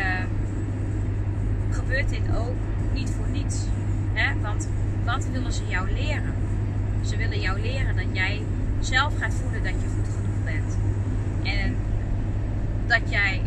gebeurt 1.70 2.10
dit 2.10 2.36
ook 2.38 2.56
niet 2.94 3.10
voor 3.10 3.28
niets. 3.32 3.66
Hè? 4.14 4.40
Want 4.42 4.68
wat 5.06 5.28
willen 5.32 5.54
ze 5.54 5.68
jou 5.68 5.92
leren? 5.92 6.34
Ze 7.02 7.18
willen 7.18 7.40
jou 7.40 7.62
leren 7.62 7.96
dat 7.96 8.06
jij 8.12 8.42
zelf 8.80 9.18
gaat 9.20 9.34
voelen 9.34 9.64
dat 9.64 9.74
je 9.82 9.88
goed 9.96 10.14
genoeg 10.16 10.44
bent. 10.44 10.78
En 11.44 11.76
dat 12.88 13.02
jij 13.12 13.42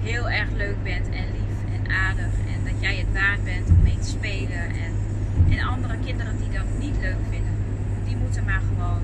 heel 0.00 0.30
erg 0.30 0.50
leuk 0.50 0.82
bent 0.82 1.06
en 1.06 1.24
lief 1.24 1.80
en 1.80 1.92
aardig. 1.92 2.32
En 2.54 2.64
dat 2.64 2.80
jij 2.80 2.96
het 2.96 3.12
waard 3.12 3.44
bent 3.44 3.68
om 3.68 3.82
mee 3.82 3.98
te 3.98 4.08
spelen. 4.08 4.62
En, 4.62 4.92
en 5.50 5.66
andere 5.66 5.96
kinderen 6.04 6.36
die 6.38 6.50
dat 6.50 6.66
niet 6.78 6.96
leuk 7.00 7.22
vinden, 7.30 7.54
die 8.04 8.16
moeten 8.16 8.44
maar 8.44 8.62
gewoon 8.68 9.02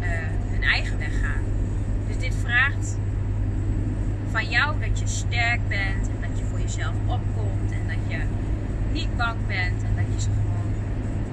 uh, 0.00 0.08
hun 0.50 0.62
eigen 0.62 0.98
weg 0.98 1.20
gaan. 1.20 1.43
Dit 2.24 2.34
vraagt 2.42 2.96
van 4.30 4.48
jou 4.48 4.80
dat 4.80 4.98
je 4.98 5.06
sterk 5.06 5.60
bent 5.68 6.08
en 6.08 6.28
dat 6.28 6.38
je 6.38 6.44
voor 6.44 6.60
jezelf 6.60 6.94
opkomt 7.06 7.72
en 7.72 7.86
dat 7.86 7.96
je 8.08 8.18
niet 8.92 9.16
bang 9.16 9.46
bent 9.46 9.82
en 9.82 9.94
dat 9.96 10.04
je 10.14 10.20
ze 10.20 10.28
gewoon 10.28 10.72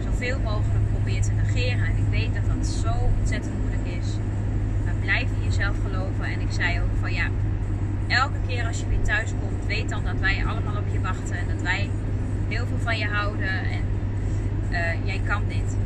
zoveel 0.04 0.40
mogelijk 0.40 0.92
probeert 0.94 1.24
te 1.24 1.32
negeren. 1.32 1.86
En 1.86 1.98
ik 1.98 2.10
weet 2.10 2.34
dat 2.34 2.56
dat 2.56 2.68
zo 2.68 2.94
ontzettend 3.20 3.54
moeilijk 3.60 3.88
is. 4.02 4.08
Maar 4.86 4.94
blijf 5.02 5.28
in 5.40 5.44
jezelf 5.44 5.76
geloven. 5.82 6.26
En 6.26 6.42
ik 6.42 6.52
zei 6.52 6.80
ook 6.82 6.96
van 7.00 7.14
ja, 7.14 7.28
elke 8.08 8.38
keer 8.48 8.66
als 8.66 8.80
je 8.80 8.88
weer 8.88 9.04
thuis 9.04 9.30
komt, 9.42 9.66
weet 9.66 9.90
dan 9.90 10.04
dat 10.04 10.20
wij 10.20 10.46
allemaal 10.46 10.78
op 10.78 10.88
je 10.92 11.02
wachten 11.02 11.38
en 11.38 11.48
dat 11.48 11.62
wij 11.62 11.90
heel 12.48 12.66
veel 12.66 12.80
van 12.80 12.98
je 12.98 13.08
houden 13.08 13.60
en 13.64 13.84
uh, 14.72 15.06
jij 15.06 15.22
kan 15.28 15.42
dit. 15.48 15.78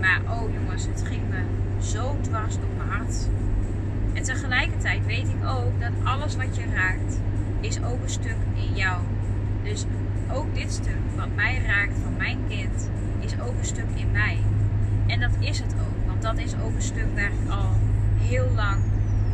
Maar 0.00 0.20
oh 0.28 0.52
jongens, 0.52 0.86
het 0.86 1.02
ging 1.06 1.22
me 1.28 1.40
zo 1.82 2.16
dwars 2.20 2.54
door 2.54 2.74
mijn 2.76 2.88
hart. 2.88 3.28
En 4.12 4.22
tegelijkertijd 4.22 5.06
weet 5.06 5.28
ik 5.28 5.48
ook 5.48 5.80
dat 5.80 5.92
alles 6.04 6.36
wat 6.36 6.56
je 6.56 6.64
raakt, 6.74 7.20
is 7.60 7.82
ook 7.82 8.02
een 8.02 8.10
stuk 8.10 8.36
in 8.54 8.74
jou. 8.74 9.00
Dus 9.62 9.84
ook 10.32 10.54
dit 10.54 10.72
stuk 10.72 10.98
wat 11.16 11.28
mij 11.34 11.62
raakt 11.66 11.98
van 12.02 12.16
mijn 12.16 12.38
kind, 12.48 12.90
is 13.20 13.40
ook 13.40 13.58
een 13.58 13.64
stuk 13.64 13.88
in 13.94 14.10
mij. 14.10 14.38
En 15.06 15.20
dat 15.20 15.30
is 15.38 15.58
het 15.58 15.74
ook, 15.74 16.06
want 16.06 16.22
dat 16.22 16.38
is 16.38 16.54
ook 16.54 16.74
een 16.74 16.82
stuk 16.82 17.06
waar 17.14 17.24
ik 17.24 17.50
al 17.50 17.70
heel 18.18 18.50
lang 18.54 18.80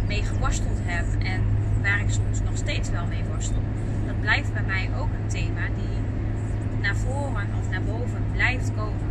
mee 0.06 0.22
geworsteld 0.22 0.78
heb 0.82 1.04
en 1.22 1.40
waar 1.82 2.00
ik 2.00 2.10
soms 2.10 2.40
nog 2.42 2.56
steeds 2.56 2.90
wel 2.90 3.06
mee 3.06 3.22
worstel. 3.30 3.62
Dat 4.06 4.20
blijft 4.20 4.52
bij 4.52 4.62
mij 4.62 4.90
ook 4.98 5.08
een 5.08 5.28
thema 5.28 5.66
die 5.76 5.98
naar 6.82 6.96
voren 6.96 7.46
of 7.60 7.70
naar 7.70 7.82
boven 7.82 8.24
blijft 8.32 8.72
komen. 8.76 9.10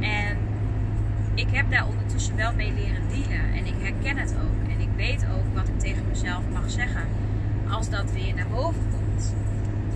En 0.00 0.36
ik 1.40 1.48
heb 1.50 1.70
daar 1.70 1.86
ondertussen 1.86 2.36
wel 2.36 2.52
mee 2.54 2.72
leren 2.72 3.08
dealen 3.08 3.52
en 3.52 3.66
ik 3.66 3.74
herken 3.78 4.16
het 4.16 4.34
ook. 4.34 4.68
En 4.70 4.80
ik 4.80 4.88
weet 4.96 5.26
ook 5.34 5.54
wat 5.54 5.68
ik 5.68 5.78
tegen 5.78 6.04
mezelf 6.08 6.42
mag 6.52 6.70
zeggen 6.70 7.06
als 7.70 7.90
dat 7.90 8.12
weer 8.12 8.34
naar 8.34 8.48
boven 8.48 8.82
komt. 8.90 9.34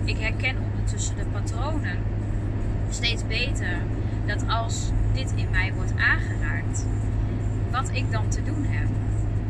Ik 0.03 0.17
herken 0.17 0.55
ondertussen 0.71 1.15
de 1.15 1.25
patronen 1.31 1.97
steeds 2.89 3.27
beter 3.27 3.81
dat 4.25 4.47
als 4.47 4.91
dit 5.13 5.33
in 5.35 5.49
mij 5.51 5.73
wordt 5.73 5.93
aangeraakt, 5.97 6.85
wat 7.71 7.89
ik 7.93 8.11
dan 8.11 8.29
te 8.29 8.43
doen 8.43 8.65
heb 8.65 8.87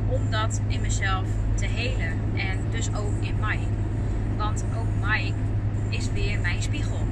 om 0.08 0.32
dat 0.32 0.62
in 0.68 0.82
mezelf 0.82 1.28
te 1.54 1.66
helen. 1.66 2.14
En 2.36 2.60
dus 2.72 2.88
ook 2.88 3.14
in 3.22 3.36
Mike. 3.42 3.72
Want 4.38 4.66
ook 4.78 5.08
Mike 5.08 5.36
is 5.90 6.12
weer 6.14 6.40
mijn 6.40 6.62
spiegel. 6.62 7.04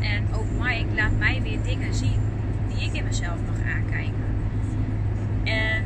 En 0.00 0.24
ook 0.34 0.64
Mike 0.64 0.94
laat 0.94 1.18
mij 1.18 1.42
weer 1.42 1.62
dingen 1.62 1.94
zien 1.94 2.33
ik 2.78 2.92
in 2.92 3.04
mezelf 3.04 3.38
mag 3.46 3.74
aankijken. 3.74 4.24
En 5.44 5.84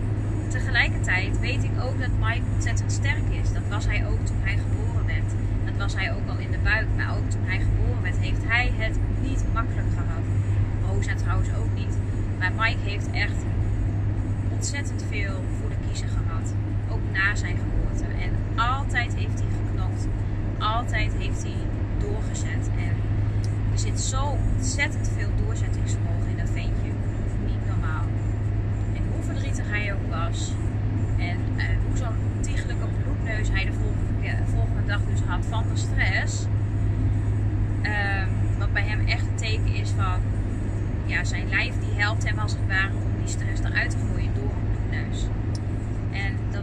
tegelijkertijd 0.49 1.41
weet 1.41 1.65
ik 1.65 1.71
ook 1.83 2.01
dat 2.01 2.11
Mike 2.21 2.43
ontzettend 2.55 2.93
sterk 2.93 3.29
is. 3.43 3.53
Dat 3.53 3.69
was 3.71 3.87
hij 3.87 4.07
ook 4.07 4.27
toen 4.27 4.37
hij 4.41 4.57
geboren 4.57 5.07
werd. 5.07 5.33
Dat 5.65 5.77
was 5.77 5.95
hij 5.95 6.13
ook 6.13 6.29
al 6.29 6.39
in 6.39 6.51
de 6.51 6.59
buik. 6.63 6.87
Maar 6.97 7.17
ook 7.17 7.31
toen 7.31 7.45
hij 7.45 7.59
geboren 7.59 8.03
werd, 8.03 8.19
heeft 8.19 8.45
hij 8.47 8.73
het 8.77 8.97
niet 9.23 9.45
makkelijk 9.53 9.89
gehad. 9.91 10.25
Rosa 10.87 11.15
trouwens 11.15 11.49
ook 11.59 11.75
niet. 11.75 11.97
Maar 12.39 12.53
Mike 12.53 12.89
heeft 12.91 13.11
echt 13.11 13.41
ontzettend 14.49 15.05
veel 15.11 15.35
voor 15.61 15.69
de 15.69 15.77
kiezer 15.87 16.09
gehad. 16.09 16.55
Ook 16.91 17.01
na 17.13 17.35
zijn 17.35 17.57
geboorte. 17.57 18.05
En 18.25 18.31
altijd 18.57 19.15
heeft 19.15 19.39
hij 19.41 19.49
geknokt. 19.59 20.07
Altijd 20.59 21.13
heeft 21.19 21.43
hij 21.43 21.61
doorgezet. 21.99 22.71
En 22.87 22.95
er 23.73 23.79
zit 23.79 24.01
zo 24.01 24.37
ontzettend 24.57 25.11
veel 25.17 25.31
doorzettingsvermogen 25.45 26.29
in 26.31 26.37
dat 26.37 26.51
ventje. 26.51 26.91
Niet 27.47 27.67
normaal. 27.67 28.05
En 28.97 29.03
hoe 29.13 29.23
verdrietig 29.23 29.65
hij 29.69 29.93
ook 29.95 30.07
was. 30.11 30.53
En 31.19 31.39
uh, 31.57 31.65
hoe 31.87 31.97
zo'n 31.97 32.19
ontiegelijke 32.37 32.87
bloedneus 33.03 33.49
hij 33.51 33.65
de 33.65 33.73
volgende, 33.73 34.37
had 35.27 35.47
van 35.47 35.65
de 35.73 35.77
stress. 35.77 36.47
Um, 37.83 38.59
wat 38.59 38.73
bij 38.73 38.83
hem 38.83 39.07
echt 39.07 39.27
een 39.27 39.37
teken 39.37 39.75
is 39.75 39.91
van 39.91 40.21
ja, 41.07 41.25
zijn 41.25 41.49
lijf 41.49 41.75
die 41.81 42.01
helpt 42.03 42.29
hem 42.29 42.39
als 42.39 42.53
het 42.53 42.67
ware 42.67 42.93
om 42.95 43.19
die 43.19 43.29
stress 43.29 43.63
eruit 43.63 43.91
te 43.91 43.97
gooien 44.11 44.35
door 44.35 44.51
een 44.51 44.71
bloedneus. 44.71 45.27
En 46.13 46.37
dat, 46.51 46.63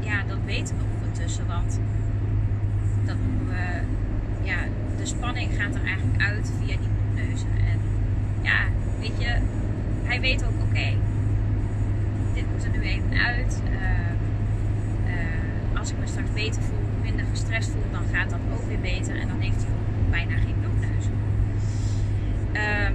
ja, 0.00 0.22
dat 0.28 0.38
weten 0.44 0.76
we 0.76 0.82
ondertussen, 0.94 1.46
want 1.46 1.80
dat 3.04 3.16
we, 3.46 3.80
ja, 4.42 4.56
de 4.96 5.06
spanning 5.06 5.50
gaat 5.54 5.74
er 5.74 5.84
eigenlijk 5.84 6.22
uit 6.22 6.52
via 6.58 6.76
die 6.76 6.88
bloedneuzen. 6.96 7.48
En 7.48 7.78
ja, 8.42 8.58
weet 9.00 9.14
je, 9.18 9.38
hij 10.04 10.20
weet 10.20 10.44
ook, 10.44 10.62
oké, 10.62 10.96
dit 12.34 12.44
moet 12.52 12.64
er 12.64 12.78
nu 12.78 12.80
even 12.80 13.18
uit. 13.26 13.62
Uh, 13.70 13.78
uh, 15.14 15.78
als 15.78 15.90
ik 15.90 15.98
me 15.98 16.06
straks 16.06 16.32
beter 16.32 16.62
voel, 16.62 16.79
minder 17.02 17.24
gestrest 17.30 17.70
voel, 17.70 17.90
dan 17.92 18.04
gaat 18.12 18.30
dat 18.30 18.38
ook 18.52 18.66
weer 18.68 18.80
beter. 18.80 19.20
En 19.20 19.28
dan 19.28 19.40
heeft 19.40 19.62
hij 19.62 19.72
bijna 20.10 20.36
geen 20.36 20.54
bloedneus. 20.60 21.04
Uh, 22.52 22.86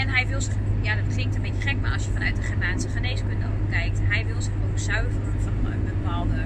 en 0.00 0.08
hij 0.08 0.26
wil 0.26 0.40
zich, 0.40 0.54
ja 0.80 0.94
dat 0.94 1.14
klinkt 1.14 1.34
een 1.36 1.42
beetje 1.42 1.68
gek, 1.68 1.80
maar 1.80 1.92
als 1.92 2.04
je 2.04 2.10
vanuit 2.10 2.36
de 2.36 2.42
Germaanse 2.42 2.88
geneeskunde 2.88 3.44
ook 3.44 3.70
kijkt, 3.70 3.98
hij 4.02 4.26
wil 4.26 4.42
zich 4.42 4.52
ook 4.70 4.78
zuiveren 4.78 5.40
van 5.40 5.72
een 5.72 5.84
bepaalde 5.84 6.40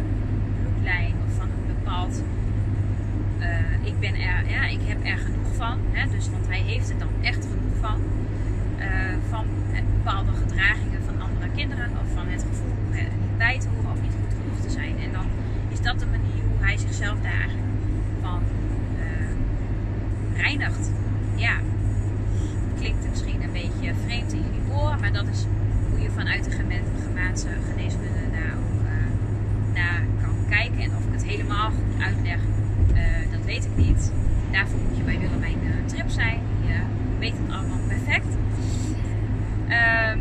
bloedlijn 0.60 1.14
of 1.26 1.34
van 1.36 1.48
een 1.48 1.66
bepaald. 1.66 2.22
Uh, 3.38 3.86
ik 3.86 4.00
ben 4.00 4.14
er, 4.14 4.48
ja, 4.48 4.66
ik 4.66 4.80
heb 4.82 4.98
er 5.04 5.18
genoeg 5.18 5.54
van, 5.54 5.78
hè, 5.92 6.08
dus, 6.10 6.30
want 6.30 6.46
hij 6.46 6.60
heeft 6.60 6.90
er 6.90 6.98
dan 6.98 7.12
echt 7.20 7.46
genoeg 7.46 7.76
van. 7.80 8.00
Uh, 8.78 8.86
van 9.28 9.46
bepaalde 10.02 10.32
gedragingen 10.32 11.02
van 11.04 11.20
andere 11.20 11.48
kinderen 11.54 11.90
of 11.90 12.08
van 12.14 12.26
het 12.28 12.42
gevoel 12.48 12.74
niet 13.20 13.38
bij 13.38 13.58
te 13.58 13.68
horen 13.68 13.90
of 13.90 14.02
niet 14.02 14.16
goed 14.20 14.34
genoeg 14.40 14.60
te 14.60 14.70
zijn. 14.70 14.94
En 15.04 15.12
dan 15.12 15.26
is 15.72 15.80
dat 15.80 15.98
de 15.98 16.06
manier 16.06 16.42
hoe 16.48 16.66
hij 16.66 16.76
zichzelf 16.76 17.20
daar 17.22 17.32
eigenlijk 17.32 17.70
van 18.20 18.42
reinigt. 20.36 20.90
Ja, 21.34 21.54
klinkt 22.78 23.08
misschien 23.10 23.42
een 23.42 23.52
beetje 23.52 23.94
vreemd 24.06 24.32
in 24.32 24.42
jullie 24.42 24.72
oren, 24.72 25.00
maar 25.00 25.12
dat 25.12 25.26
is 25.28 25.44
hoe 25.90 26.00
je 26.00 26.10
vanuit 26.10 26.44
de 26.44 26.50
Gemaanse 26.50 27.48
geneeskunde 27.70 28.30
daar 28.30 28.54
ook 28.58 28.82
uh, 28.84 28.90
naar 29.74 30.02
kan 30.22 30.36
kijken. 30.48 30.80
En 30.80 30.90
of 30.96 31.04
ik 31.04 31.12
het 31.12 31.24
helemaal 31.24 31.70
goed 31.70 32.02
uitleg, 32.02 32.38
uh, 32.94 33.32
dat 33.32 33.44
weet 33.44 33.64
ik 33.64 33.76
niet. 33.76 34.12
Daarvoor 34.50 34.78
moet 34.88 34.96
je 34.96 35.02
bij 35.02 35.18
Willemijn 35.18 35.58
Trip 35.86 36.08
zijn. 36.08 36.40
Je 36.66 36.74
weet 37.18 37.34
het 37.36 37.54
allemaal 37.54 37.78
perfect. 37.88 38.26
Um, 39.64 40.20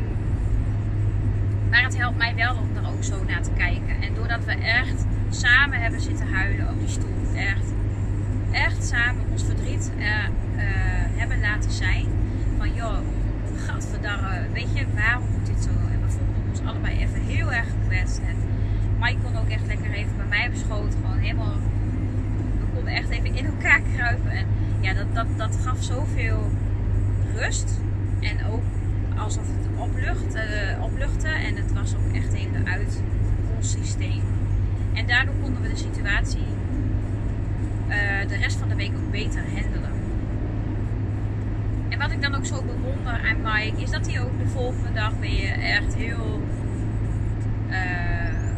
maar 1.70 1.84
het 1.84 1.98
helpt 1.98 2.18
mij 2.18 2.36
wel 2.36 2.56
om 2.56 2.84
er 2.84 2.92
ook 2.92 3.04
zo 3.04 3.24
naar 3.28 3.42
te 3.42 3.52
kijken. 3.58 4.02
En 4.02 4.14
doordat 4.14 4.46
we 4.46 4.52
samen 5.62 5.82
hebben 5.82 6.02
zitten 6.02 6.28
huilen 6.28 6.70
op 6.70 6.80
die 6.80 6.88
stoel, 6.88 7.36
echt, 7.36 7.74
echt 8.52 8.84
samen 8.84 9.26
ons 9.32 9.44
verdriet 9.44 9.92
hebben 11.16 11.40
laten 11.40 11.72
zijn 11.72 12.06
van 12.58 12.74
joh, 12.74 12.98
gadverdarre, 13.66 14.48
weet 14.54 14.68
je, 14.74 14.86
waarom 14.96 15.24
moet 15.32 15.46
dit 15.46 15.64
zo? 15.64 15.70
En 15.70 16.02
we 16.06 16.10
vonden 16.10 16.50
ons 16.50 16.62
allebei 16.66 16.98
even 17.00 17.22
heel 17.22 17.52
erg 17.52 17.68
gekwetst. 17.70 18.18
En 18.18 18.36
Mike 19.00 19.18
kon 19.24 19.38
ook 19.38 19.50
echt 19.50 19.66
lekker 19.68 19.92
even 19.92 20.18
bij 20.18 20.26
mij 20.26 20.48
op 20.48 20.56
schoot, 20.56 20.96
gewoon 21.02 21.18
helemaal, 21.18 21.56
we 22.60 22.66
konden 22.76 22.94
echt 22.94 23.10
even 23.10 23.36
in 23.36 23.46
elkaar 23.46 23.82
kruipen. 23.96 24.32
En 24.32 24.46
ja, 24.80 24.94
dat, 24.94 25.16
dat, 25.16 25.28
dat 25.38 25.58
gaf 25.64 25.84
zoveel 25.84 26.52
rust. 27.36 27.80
En 28.20 28.46
ook 28.52 28.64
alsof 29.18 29.48
het 29.48 29.80
oplucht, 29.80 30.36
uh, 30.36 30.84
opluchtte. 30.84 31.28
En 31.28 31.56
het 31.56 31.74
was 31.74 31.96
ook 31.96 32.16
echt 32.16 32.34
helemaal 32.34 32.74
uit 32.74 33.02
ons 33.58 33.72
systeem. 33.72 34.41
En 34.94 35.08
daardoor 35.08 35.36
konden 35.42 35.62
we 35.62 35.70
de 35.70 35.76
situatie 35.76 36.46
uh, 37.90 38.28
de 38.28 38.36
rest 38.36 38.58
van 38.58 38.70
de 38.70 38.76
week 38.76 38.92
ook 38.96 39.12
beter 39.12 39.44
handelen. 39.44 39.92
En 41.90 42.00
wat 42.00 42.12
ik 42.12 42.22
dan 42.22 42.36
ook 42.36 42.46
zo 42.46 42.64
bewonder 42.64 43.22
aan 43.30 43.42
Mike 43.42 43.82
is 43.82 43.90
dat 43.90 44.12
hij 44.12 44.22
ook 44.22 44.40
de 44.40 44.48
volgende 44.48 44.94
dag 44.94 45.14
weer 45.20 45.60
echt 45.60 45.96
heel 45.96 46.42
uh, 47.70 47.76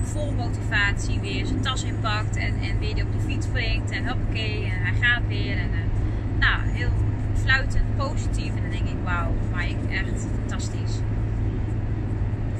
vol 0.03 0.31
motivatie 0.31 1.19
weer 1.19 1.45
zijn 1.45 1.61
tas 1.61 1.83
inpakt 1.83 2.35
en, 2.35 2.53
en 2.61 2.79
weer 2.79 3.05
op 3.05 3.13
de 3.13 3.19
fiets 3.27 3.45
springt 3.45 3.91
en 3.91 4.07
hoppakee 4.07 4.63
en 4.63 4.81
hij 4.83 4.93
gaat 5.01 5.21
weer. 5.27 5.57
En, 5.57 5.69
uh, 5.71 6.39
nou, 6.39 6.61
heel 6.67 6.91
fluitend, 7.33 7.97
positief. 7.97 8.47
En 8.55 8.61
dan 8.61 8.71
denk 8.71 8.87
ik, 8.87 9.03
wauw, 9.03 9.31
Mike, 9.55 9.95
echt 9.95 10.27
fantastisch. 10.39 10.99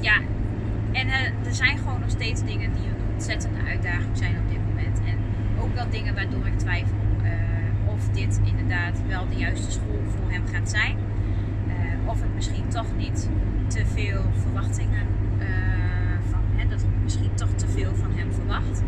Ja, 0.00 0.16
en 0.92 1.08
er 1.46 1.54
zijn 1.54 1.78
gewoon 1.78 2.00
nog 2.00 2.10
steeds 2.10 2.44
dingen 2.44 2.72
die 2.72 2.90
ontzettende 3.14 3.60
uitdaging 3.68 4.16
zijn 4.16 4.38
op 4.38 4.48
dit 4.48 4.58
moment. 4.68 5.00
En 5.04 5.16
ook 5.60 5.74
wel 5.74 5.90
dingen 5.90 6.14
waardoor 6.14 6.46
ik 6.46 6.58
twijfel 6.58 6.96
uh, 7.22 7.92
of 7.92 8.08
dit 8.08 8.40
inderdaad 8.44 9.02
wel 9.08 9.28
de 9.28 9.36
juiste 9.36 9.70
school 9.70 10.02
voor 10.06 10.30
hem 10.30 10.46
gaat 10.52 10.70
zijn. 10.70 10.96
Uh, 11.66 12.08
of 12.08 12.20
het 12.20 12.34
misschien 12.34 12.68
toch 12.68 12.96
niet 12.96 13.28
te 13.66 13.86
veel 13.86 14.22
verwachtingen 14.42 15.06
van, 16.30 16.40
hè, 16.56 16.68
dat 16.68 16.82
ik 16.82 16.88
misschien 17.02 17.34
toch 17.34 17.54
te 17.54 17.68
veel 17.68 17.94
van 17.94 18.10
hem 18.14 18.32
verwacht. 18.32 18.82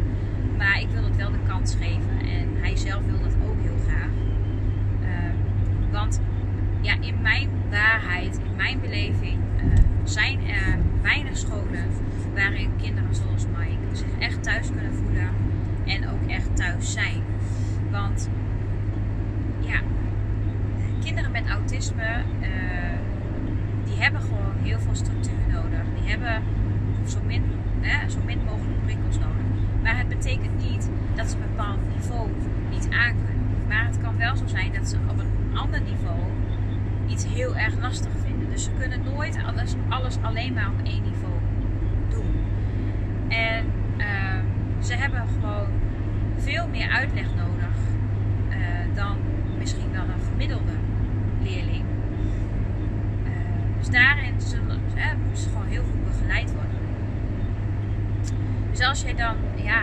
Maar 0.57 0.81
ik 0.81 0.89
wil 0.89 1.05
het 1.05 1.17
wel 1.17 1.31
de 1.31 1.43
kans 1.49 1.75
geven 1.75 2.19
en 2.21 2.49
hij 2.61 2.77
zelf 2.77 3.03
wil 3.07 3.21
dat 3.21 3.35
ook 3.49 3.63
heel 3.63 3.79
graag. 3.89 4.11
want 5.91 6.21
ja, 6.81 6.95
in 7.01 7.21
mijn 7.23 7.49
waarheid, 7.71 8.41
in 8.45 8.57
mijn 8.57 8.81
beleving, 8.81 9.39
zijn 10.05 10.39
er 10.49 10.79
weinig 11.03 11.37
scholen 11.37 11.85
waarin 12.35 12.71
kinderen 12.77 13.15
zoals 13.15 13.47
Zich 13.97 14.19
echt 14.19 14.43
thuis 14.43 14.71
kunnen 14.71 14.95
voelen 14.95 15.29
en 15.87 16.09
ook 16.09 16.31
echt 16.31 16.57
thuis 16.57 16.93
zijn. 16.93 17.23
Want 17.91 18.29
ja, 19.61 19.81
kinderen 21.05 21.31
met 21.31 21.49
autisme, 21.49 22.23
uh, 22.41 22.99
die 23.85 23.97
hebben 23.97 24.21
gewoon 24.21 24.55
heel 24.63 24.79
veel 24.79 24.95
structuur 24.95 25.47
nodig. 25.53 25.85
Die 26.01 26.11
hebben 26.11 26.43
zo 27.07 27.19
min, 27.27 27.43
hè, 27.81 28.09
zo 28.11 28.19
min 28.25 28.39
mogelijk 28.45 28.83
prikkels 28.85 29.19
nodig. 29.19 29.47
Maar 29.83 29.99
het 29.99 30.09
betekent 30.09 30.71
niet 30.71 30.91
dat 31.15 31.31
ze 31.31 31.37
een 31.37 31.43
bepaald 31.51 31.79
niveau 31.95 32.29
niet 32.71 32.89
aankunnen. 32.91 33.37
Maar 33.69 33.87
het 33.87 34.01
kan 34.01 34.17
wel 34.17 34.37
zo 34.37 34.47
zijn 34.47 34.73
dat 34.73 34.89
ze 34.89 34.97
op 35.11 35.19
een 35.19 35.59
ander 35.59 35.81
niveau 35.81 36.21
iets 37.07 37.27
heel 37.27 37.57
erg 37.57 37.79
lastig 37.81 38.11
vinden. 38.25 38.51
Dus 38.51 38.65
ze 38.65 38.71
kunnen 38.79 39.03
nooit 39.03 39.39
alles, 39.47 39.75
alles 39.89 40.19
alleen 40.23 40.53
maar 40.53 40.69
op 40.69 40.87
één 40.87 41.03
niveau 41.03 41.35
doen. 42.09 42.35
En 43.29 43.65
uh, 43.99 44.41
ze 44.87 44.95
hebben 44.95 45.23
gewoon 45.41 45.69
veel 46.37 46.69
meer 46.69 46.89
uitleg 46.89 47.27
nodig 47.35 47.77
uh, 48.49 48.95
dan 48.95 49.17
misschien 49.59 49.93
wel 49.93 50.03
een 50.03 50.25
gemiddelde 50.31 50.73
leerling. 51.43 51.85
Uh, 53.25 53.79
dus 53.79 53.89
daarin 53.89 54.41
zullen 54.41 54.81
ze 55.33 55.49
gewoon 55.49 55.67
heel 55.67 55.83
goed 55.83 56.05
begeleid 56.05 56.53
worden. 56.53 56.79
Dus 58.71 58.81
als 58.81 59.03
jij 59.03 59.15
dan, 59.15 59.37
ja, 59.55 59.83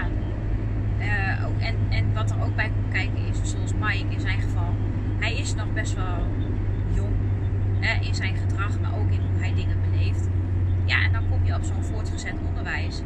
uh, 0.99 1.45
ook, 1.45 1.59
en, 1.59 1.75
en 1.89 2.13
wat 2.13 2.31
er 2.31 2.43
ook 2.43 2.55
bij 2.55 2.71
komt 2.75 2.93
kijken 2.93 3.27
is, 3.27 3.51
zoals 3.51 3.73
Mike 3.73 4.13
in 4.13 4.19
zijn 4.19 4.41
geval, 4.41 4.75
hij 5.19 5.33
is 5.33 5.55
nog 5.55 5.73
best 5.73 5.95
wel 5.95 6.27
jong 6.93 7.13
in 8.01 8.15
zijn 8.15 8.35
gedrag, 8.35 8.79
maar 8.79 8.93
ook 8.99 9.11
in 9.11 9.21
hoe 9.31 9.39
hij 9.39 9.53
dingen 9.53 9.77
beleeft. 9.91 10.29
Ja, 10.85 11.03
en 11.03 11.11
dan 11.11 11.29
kom 11.29 11.45
je 11.45 11.55
op 11.55 11.63
zo'n 11.63 11.83
voortgezet 11.83 12.35
onderwijs. 12.47 13.01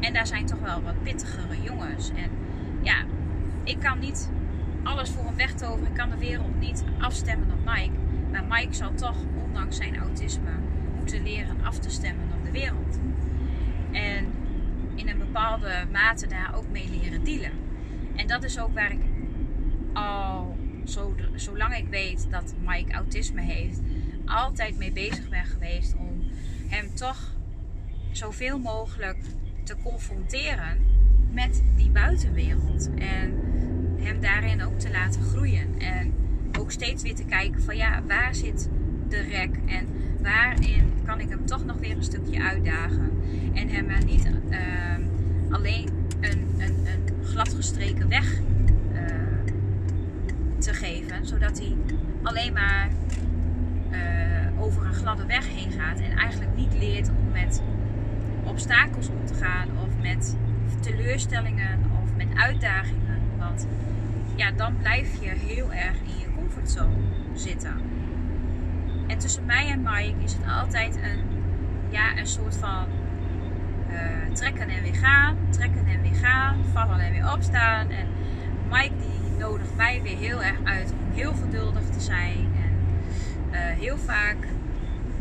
En 0.00 0.12
daar 0.12 0.26
zijn 0.26 0.46
toch 0.46 0.60
wel 0.60 0.82
wat 0.82 1.02
pittigere 1.02 1.62
jongens. 1.62 2.10
En 2.10 2.30
ja, 2.80 3.04
ik 3.64 3.80
kan 3.80 3.98
niet 3.98 4.30
alles 4.82 5.10
voor 5.10 5.24
hem 5.24 5.36
wegtoveren. 5.36 5.86
Ik 5.86 5.94
kan 5.94 6.10
de 6.10 6.18
wereld 6.18 6.58
niet 6.58 6.84
afstemmen 6.98 7.50
op 7.52 7.64
Mike. 7.64 7.92
Maar 8.30 8.44
Mike 8.48 8.74
zal 8.74 8.94
toch, 8.94 9.16
ondanks 9.44 9.76
zijn 9.76 9.96
autisme, 9.98 10.50
moeten 10.96 11.22
leren 11.22 11.56
af 11.62 11.78
te 11.78 11.90
stemmen 11.90 12.32
op 12.38 12.44
de 12.44 12.50
wereld. 12.50 12.98
En 13.92 14.32
in 14.94 15.08
een 15.08 15.18
bepaalde 15.18 15.86
mate 15.92 16.26
daar 16.26 16.54
ook 16.54 16.68
mee 16.70 16.88
leren 16.90 17.24
dealen. 17.24 17.52
En 18.16 18.26
dat 18.26 18.44
is 18.44 18.58
ook 18.58 18.74
waar 18.74 18.92
ik 18.92 19.00
al, 19.92 20.56
zo, 20.84 21.14
zolang 21.34 21.76
ik 21.76 21.88
weet 21.88 22.26
dat 22.30 22.54
Mike 22.66 22.92
autisme 22.92 23.40
heeft, 23.40 23.80
altijd 24.24 24.76
mee 24.76 24.92
bezig 24.92 25.28
ben 25.28 25.44
geweest 25.44 25.94
om 25.94 26.24
hem 26.68 26.94
toch 26.94 27.34
zoveel 28.12 28.58
mogelijk 28.58 29.18
te 29.62 29.76
confronteren 29.82 30.78
met 31.32 31.62
die 31.76 31.90
buitenwereld. 31.90 32.90
En 32.94 33.34
hem 33.96 34.20
daarin 34.20 34.62
ook 34.62 34.78
te 34.78 34.90
laten 34.90 35.22
groeien. 35.22 35.78
En 35.78 36.12
ook 36.58 36.70
steeds 36.70 37.02
weer 37.02 37.14
te 37.14 37.24
kijken 37.24 37.62
van 37.62 37.76
ja, 37.76 38.02
waar 38.06 38.34
zit 38.34 38.68
de 39.08 39.20
rek 39.20 39.56
en 39.66 39.86
waarin 40.22 40.92
kan 41.04 41.20
ik 41.20 41.28
hem 41.28 41.46
toch 41.46 41.64
nog 41.64 41.78
weer 41.78 41.96
een 41.96 42.02
stukje 42.02 42.42
uitdagen. 42.42 43.10
En 43.54 43.68
hem 43.68 43.86
maar 43.86 44.04
niet 44.04 44.30
uh, 44.50 44.58
alleen 45.50 45.88
een, 46.20 46.48
een, 46.58 46.86
een 46.86 47.24
gladgestreken 47.24 48.08
weg 48.08 48.40
uh, 48.92 49.02
te 50.58 50.74
geven, 50.74 51.26
zodat 51.26 51.58
hij 51.58 51.76
alleen 52.22 52.52
maar 52.52 52.88
uh, 53.92 54.62
over 54.62 54.86
een 54.86 54.94
gladde 54.94 55.26
weg 55.26 55.48
heen 55.48 55.72
gaat 55.72 56.00
en 56.00 56.12
eigenlijk 56.12 56.56
niet 56.56 56.74
leert 56.74 57.08
om 57.08 57.32
met 57.32 57.62
obstakels 58.50 59.08
om 59.08 59.26
te 59.26 59.34
gaan 59.34 59.68
of 59.82 60.02
met 60.02 60.36
teleurstellingen 60.80 61.78
of 62.02 62.16
met 62.16 62.28
uitdagingen. 62.34 63.20
Want 63.38 63.66
ja, 64.34 64.50
dan 64.50 64.76
blijf 64.76 65.20
je 65.20 65.28
heel 65.28 65.72
erg 65.72 65.96
in 66.02 66.18
je 66.18 66.34
comfortzone 66.36 66.96
zitten. 67.34 67.74
En 69.06 69.18
tussen 69.18 69.44
mij 69.44 69.66
en 69.66 69.82
Mike 69.82 70.24
is 70.24 70.32
het 70.32 70.42
altijd 70.60 70.96
een, 70.96 71.20
ja, 71.90 72.18
een 72.18 72.26
soort 72.26 72.56
van 72.56 72.86
uh, 73.90 74.34
trekken 74.34 74.68
en 74.68 74.82
weer 74.82 74.94
gaan, 74.94 75.36
trekken 75.50 75.86
en 75.86 76.02
weer 76.02 76.14
gaan, 76.14 76.64
vallen 76.72 77.00
en 77.00 77.12
weer 77.12 77.32
opstaan. 77.32 77.90
En 77.90 78.06
Mike 78.70 78.96
die 78.98 79.38
nodigt 79.38 79.76
mij 79.76 80.02
weer 80.02 80.16
heel 80.16 80.42
erg 80.42 80.58
uit 80.64 80.92
om 80.92 81.14
heel 81.14 81.32
geduldig 81.32 81.82
te 81.90 82.00
zijn 82.00 82.36
en 82.36 82.72
uh, 83.50 83.58
heel 83.58 83.98
vaak 83.98 84.36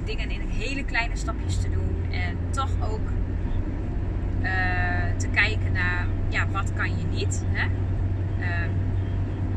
dingen 0.04 0.30
in 0.30 0.42
hele 0.42 0.86
kleine 0.86 1.16
stapjes 1.16 1.58
te 1.58 1.70
doen 1.70 2.12
en 2.12 2.38
toch 2.52 2.72
ook 2.92 3.19
uh, 4.42 5.18
te 5.18 5.28
kijken 5.28 5.72
naar 5.72 6.06
ja, 6.30 6.48
wat 6.52 6.74
kan 6.74 6.90
je 6.90 7.06
niet. 7.10 7.46
Hè? 7.52 7.68
Uh, 8.40 8.70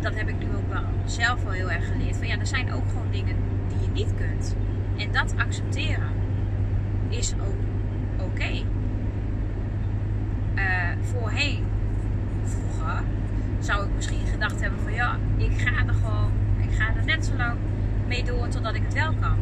dat 0.01 0.15
heb 0.15 0.29
ik 0.29 0.39
nu 0.39 0.57
ook 0.57 0.73
wel 0.73 0.85
zelf 1.05 1.43
wel 1.43 1.53
heel 1.53 1.71
erg 1.71 1.87
geleerd. 1.87 2.17
Van 2.17 2.27
ja, 2.27 2.39
er 2.39 2.47
zijn 2.47 2.73
ook 2.73 2.89
gewoon 2.89 3.11
dingen 3.11 3.37
die 3.69 3.81
je 3.81 3.91
niet 3.93 4.15
kunt. 4.15 4.57
En 4.97 5.13
dat 5.13 5.35
accepteren 5.37 6.09
is 7.09 7.35
ook 7.35 7.61
oké. 8.27 8.51
Uh, 10.55 10.63
voorheen, 11.01 11.65
vroeger, 12.45 13.03
zou 13.59 13.87
ik 13.87 13.95
misschien 13.95 14.27
gedacht 14.27 14.61
hebben 14.61 14.81
van 14.81 14.93
ja, 14.93 15.17
ik 15.37 15.59
ga 15.59 15.87
er 15.87 15.95
gewoon, 15.95 16.31
ik 16.61 16.73
ga 16.73 16.95
er 16.97 17.05
net 17.05 17.25
zo 17.25 17.37
lang 17.37 17.59
mee 18.07 18.25
door 18.25 18.49
totdat 18.49 18.75
ik 18.75 18.83
het 18.83 18.95
wel 18.95 19.15
kan. 19.21 19.37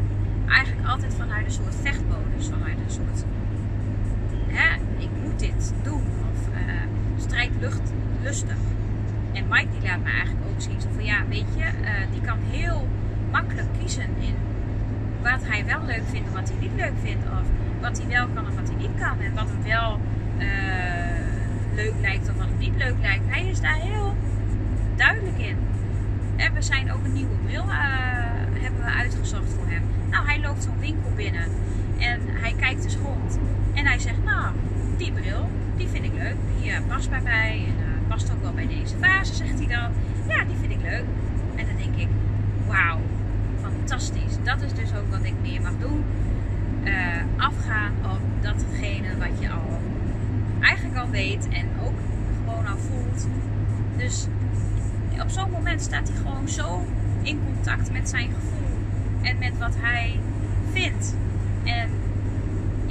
Eigenlijk 0.47 0.87
altijd 0.87 1.13
vanuit 1.13 1.45
een 1.45 1.51
soort 1.51 1.75
vechtmodus, 1.75 2.47
vanuit 2.49 2.77
een 2.85 2.91
soort 2.91 3.25
ik 4.97 5.09
moet 5.23 5.39
dit 5.39 5.73
doen. 5.83 6.03
Of 6.31 6.47
uh, 6.53 6.73
strijdlustig. 7.17 8.57
En 9.33 9.45
Mike 9.49 9.67
die 9.79 9.89
laat 9.89 10.03
me 10.03 10.09
eigenlijk 10.09 10.45
ook 10.53 10.61
zien. 10.61 10.81
Zo 10.81 10.87
van 10.93 11.05
ja, 11.05 11.27
weet 11.29 11.45
je, 11.55 11.63
uh, 11.63 12.11
die 12.11 12.21
kan 12.21 12.37
heel 12.49 12.87
makkelijk 13.31 13.67
kiezen 13.79 14.07
in 14.19 14.35
wat 15.21 15.39
hij 15.43 15.65
wel 15.65 15.85
leuk 15.85 16.03
vindt 16.05 16.27
en 16.27 16.33
wat 16.33 16.49
hij 16.49 16.57
niet 16.59 16.75
leuk 16.75 16.93
vindt. 17.01 17.23
Of 17.25 17.47
wat 17.81 17.97
hij 17.97 18.07
wel 18.07 18.27
kan 18.33 18.45
en 18.45 18.55
wat 18.55 18.67
hij 18.67 18.77
niet 18.77 18.99
kan. 18.99 19.19
En 19.19 19.33
wat 19.33 19.47
hem 19.47 19.63
wel 19.63 19.99
uh, 20.37 20.45
leuk 21.75 21.93
lijkt 22.01 22.29
of 22.29 22.35
wat 22.37 22.47
hem 22.47 22.57
niet 22.57 22.75
leuk 22.77 22.95
lijkt. 23.01 23.23
Hij 23.27 23.45
is 23.45 23.61
daar 23.61 23.75
heel 23.75 24.15
duidelijk 24.95 25.37
in. 25.37 25.57
En 26.35 26.53
we 26.53 26.61
zijn 26.61 26.91
ook 26.91 27.03
een 27.03 27.13
nieuwe 27.13 27.35
bril 27.45 27.63
hebben 28.61 28.83
we 28.83 28.91
uitgezocht 28.91 29.53
voor 29.53 29.67
hem. 29.67 29.81
Nou, 30.09 30.25
hij 30.25 30.39
loopt 30.39 30.63
zo'n 30.63 30.79
winkel 30.79 31.11
binnen 31.15 31.45
en 31.99 32.19
hij 32.27 32.53
kijkt 32.59 32.83
eens 32.83 32.95
rond. 32.95 33.39
En 33.81 33.87
hij 33.87 33.99
zegt, 33.99 34.23
nou, 34.23 34.53
die 34.97 35.11
bril, 35.11 35.49
die 35.75 35.87
vind 35.87 36.05
ik 36.05 36.13
leuk. 36.13 36.35
Die 36.59 36.71
uh, 36.71 36.77
past 36.87 37.09
bij 37.09 37.21
mij 37.21 37.65
en 37.67 37.75
uh, 37.79 38.07
past 38.07 38.31
ook 38.31 38.41
wel 38.41 38.53
bij 38.53 38.67
deze 38.67 38.95
fase, 38.99 39.35
zegt 39.35 39.57
hij 39.57 39.67
dan. 39.67 39.91
Ja, 40.27 40.43
die 40.43 40.55
vind 40.59 40.71
ik 40.71 40.81
leuk. 40.81 41.03
En 41.55 41.65
dan 41.65 41.75
denk 41.77 41.95
ik, 41.95 42.07
wauw, 42.67 42.99
fantastisch. 43.61 44.35
Dat 44.43 44.61
is 44.61 44.73
dus 44.73 44.89
ook 44.93 45.09
wat 45.09 45.23
ik 45.23 45.33
meer 45.41 45.61
mag 45.61 45.71
doen. 45.79 46.03
Uh, 46.83 46.93
afgaan 47.37 47.91
op 48.03 48.19
datgene 48.41 49.17
wat 49.17 49.39
je 49.39 49.49
al 49.49 49.79
eigenlijk 50.59 50.97
al 50.97 51.09
weet 51.09 51.47
en 51.49 51.67
ook 51.83 51.99
gewoon 52.45 52.67
al 52.67 52.77
voelt. 52.77 53.27
Dus 53.97 54.27
op 55.21 55.29
zo'n 55.29 55.51
moment 55.51 55.81
staat 55.81 56.07
hij 56.07 56.17
gewoon 56.17 56.49
zo 56.49 56.85
in 57.21 57.39
contact 57.45 57.91
met 57.91 58.09
zijn 58.09 58.29
gevoel 58.33 58.77
en 59.21 59.37
met 59.37 59.57
wat 59.57 59.75
hij 59.79 60.19
vindt. 60.71 61.15
En 61.63 61.89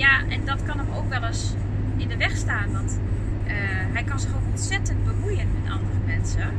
ja, 0.00 0.20
en 0.28 0.44
dat 0.44 0.62
kan 0.62 0.78
hem 0.78 0.90
ook 0.96 1.08
wel 1.08 1.22
eens 1.22 1.54
in 1.96 2.08
de 2.08 2.16
weg 2.16 2.36
staan. 2.36 2.72
Want 2.72 3.00
eh, 3.46 3.54
hij 3.92 4.02
kan 4.02 4.20
zich 4.20 4.34
ook 4.34 4.46
ontzettend 4.50 5.04
bemoeien 5.04 5.48
met 5.62 5.72
andere 5.72 5.98
mensen. 6.06 6.50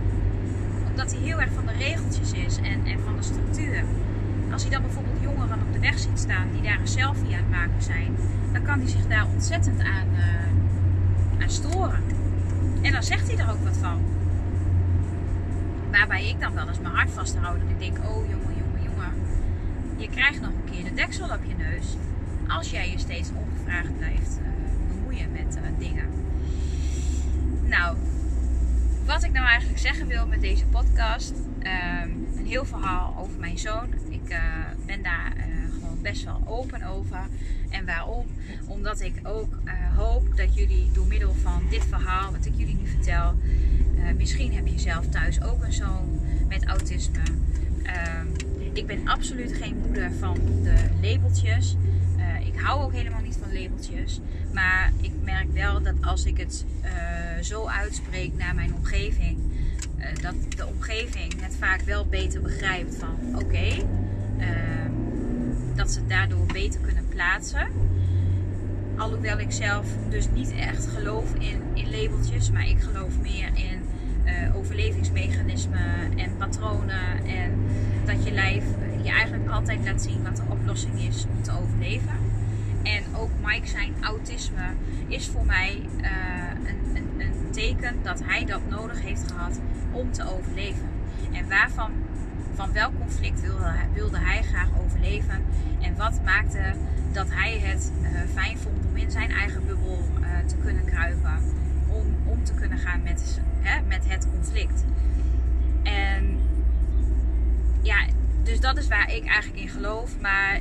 Omdat 0.89 1.11
hij 1.11 1.21
heel 1.21 1.41
erg 1.41 1.51
van 1.53 1.65
de 1.65 1.73
regeltjes 1.73 2.31
is 2.31 2.57
en, 2.57 2.85
en 2.85 2.99
van 2.99 3.15
de 3.15 3.23
structuur. 3.23 3.83
Als 4.51 4.61
hij 4.61 4.71
dan 4.71 4.81
bijvoorbeeld 4.81 5.21
jongeren 5.21 5.59
op 5.61 5.73
de 5.73 5.79
weg 5.79 5.99
ziet 5.99 6.19
staan 6.19 6.51
die 6.51 6.61
daar 6.61 6.79
een 6.79 6.87
selfie 6.87 7.35
aan 7.35 7.41
het 7.41 7.49
maken 7.49 7.81
zijn, 7.81 8.15
dan 8.51 8.63
kan 8.63 8.79
hij 8.79 8.87
zich 8.87 9.07
daar 9.07 9.25
ontzettend 9.33 9.79
aan, 9.79 10.07
uh, 10.13 11.41
aan 11.41 11.49
storen. 11.49 12.03
En 12.81 12.91
dan 12.91 13.03
zegt 13.03 13.27
hij 13.27 13.37
er 13.37 13.51
ook 13.51 13.63
wat 13.63 13.77
van. 13.77 14.01
Waarbij 15.91 16.29
ik 16.29 16.39
dan 16.39 16.53
wel 16.53 16.67
eens 16.67 16.79
mijn 16.79 16.95
hart 16.95 17.11
vasthoud. 17.11 17.59
En 17.59 17.69
ik 17.69 17.79
denk, 17.79 17.97
oh 17.97 18.29
jongen, 18.29 18.55
jongen, 18.57 18.83
jongen. 18.83 19.13
Je 19.97 20.09
krijgt 20.09 20.41
nog 20.41 20.49
een 20.49 20.71
keer 20.71 20.83
de 20.83 20.93
deksel 20.93 21.25
op 21.25 21.43
je 21.47 21.55
neus. 21.57 21.97
Als 22.47 22.69
jij 22.71 22.91
je 22.91 22.97
steeds 22.97 23.29
ongevraagd 23.35 23.97
blijft 23.97 24.39
uh, 24.41 24.47
bemoeien 24.87 25.31
met 25.31 25.55
uh, 25.55 25.79
dingen. 25.79 26.05
Nou, 27.63 27.97
wat 29.05 29.23
ik 29.23 29.31
nou 29.31 29.45
eigenlijk 29.47 29.79
zeggen 29.79 30.07
wil 30.07 30.27
met 30.27 30.41
deze 30.41 30.65
podcast. 30.65 31.33
Um, 31.59 32.27
een 32.37 32.45
heel 32.45 32.65
verhaal 32.65 33.15
over 33.19 33.39
mijn 33.39 33.57
zoon. 33.57 33.93
Ik 34.09 34.29
uh, 34.29 34.37
ben 34.85 35.03
daar 35.03 35.33
gewoon 35.73 36.01
best 36.01 36.23
wel 36.23 36.41
open 36.45 36.83
over. 36.83 37.19
En 37.69 37.85
waarom? 37.85 38.25
Omdat 38.67 39.01
ik 39.01 39.19
ook 39.23 39.53
hoop 39.95 40.37
dat 40.37 40.55
jullie 40.55 40.91
door 40.93 41.07
middel 41.07 41.33
van 41.33 41.63
dit 41.69 41.85
verhaal, 41.89 42.31
wat 42.31 42.45
ik 42.45 42.53
jullie 42.55 42.75
nu 42.75 42.87
vertel, 42.87 43.35
misschien 44.17 44.53
heb 44.53 44.67
je 44.67 44.79
zelf 44.79 45.07
thuis 45.07 45.41
ook 45.41 45.63
een 45.63 45.73
zoon 45.73 46.19
met 46.47 46.65
autisme. 46.65 47.23
Uh, 47.83 48.21
ik 48.73 48.87
ben 48.87 49.07
absoluut 49.07 49.53
geen 49.53 49.77
moeder 49.85 50.11
van 50.19 50.37
de 50.63 50.75
labeltjes. 51.01 51.75
Ik 52.61 52.67
hou 52.67 52.81
ook 52.81 52.93
helemaal 52.93 53.21
niet 53.21 53.37
van 53.41 53.53
labeltjes. 53.53 54.19
Maar 54.53 54.91
ik 55.01 55.11
merk 55.23 55.53
wel 55.53 55.81
dat 55.81 55.93
als 56.01 56.25
ik 56.25 56.37
het 56.37 56.65
uh, 56.83 56.89
zo 57.43 57.67
uitspreek 57.67 58.37
naar 58.37 58.55
mijn 58.55 58.73
omgeving, 58.73 59.37
dat 60.21 60.33
de 60.57 60.67
omgeving 60.67 61.41
het 61.41 61.55
vaak 61.59 61.81
wel 61.81 62.05
beter 62.05 62.41
begrijpt 62.41 62.95
van 62.95 63.35
oké, 63.35 63.85
ehm, 64.39 64.91
dat 65.75 65.91
ze 65.91 65.99
het 65.99 66.09
daardoor 66.09 66.45
beter 66.45 66.79
kunnen 66.79 67.07
plaatsen. 67.07 67.67
Alhoewel 68.97 69.39
ik 69.39 69.51
zelf 69.51 69.85
dus 70.09 70.27
niet 70.33 70.53
echt 70.53 70.87
geloof 70.87 71.33
in, 71.33 71.61
in 71.73 71.89
labeltjes, 71.89 72.51
maar 72.51 72.67
ik 72.67 72.81
geloof 72.81 73.19
meer 73.21 73.49
in 73.53 73.81
uh, 74.25 74.55
overlevingsmechanismen 74.55 76.17
en 76.17 76.37
patronen. 76.37 77.25
En 77.25 77.51
dat 78.05 78.25
je 78.25 78.31
lijf 78.31 78.63
je 79.03 79.11
eigenlijk 79.11 79.49
altijd 79.49 79.79
laat 79.85 80.01
zien 80.01 80.23
wat 80.23 80.35
de 80.35 80.43
oplossing 80.49 81.01
is 81.01 81.25
om 81.35 81.43
te 81.43 81.51
overleven. 81.51 82.30
Ook 83.21 83.29
Mike 83.41 83.67
zijn 83.67 83.93
autisme 84.01 84.73
is 85.07 85.27
voor 85.27 85.45
mij 85.45 85.81
uh, 86.01 86.07
een, 86.67 86.95
een, 86.95 87.21
een, 87.21 87.51
teken 87.51 87.95
dat 88.03 88.23
hij 88.23 88.45
dat 88.45 88.69
nodig 88.69 89.01
heeft 89.01 89.31
gehad 89.31 89.59
om 89.91 90.11
te 90.11 90.35
overleven. 90.35 90.89
En 91.31 91.49
waarvan, 91.49 91.91
van 92.53 92.71
welk 92.73 92.91
conflict 92.99 93.41
wilde, 93.41 93.73
wilde 93.93 94.19
hij 94.19 94.43
graag 94.43 94.69
overleven? 94.83 95.43
En 95.81 95.95
wat 95.95 96.23
maakte 96.23 96.73
dat 97.11 97.27
hij 97.29 97.59
het 97.59 97.91
uh, 98.01 98.07
fijn 98.33 98.57
vond 98.57 98.85
om 98.85 98.95
in 98.95 99.11
zijn 99.11 99.31
eigen 99.31 99.65
bubbel 99.65 100.03
uh, 100.21 100.27
te 100.45 100.55
kunnen 100.55 100.85
kruipen? 100.85 101.43
Om 101.87 102.21
om 102.25 102.43
te 102.43 102.53
kunnen 102.53 102.77
gaan 102.77 103.01
met, 103.03 103.39
hè, 103.59 103.81
met 103.81 104.03
het 104.07 104.27
conflict. 104.31 104.85
En 105.83 106.39
ja, 107.81 108.05
dus 108.43 108.59
dat 108.59 108.77
is 108.77 108.87
waar 108.87 109.13
ik 109.13 109.25
eigenlijk 109.25 109.61
in 109.61 109.69
geloof. 109.69 110.19
Maar 110.19 110.59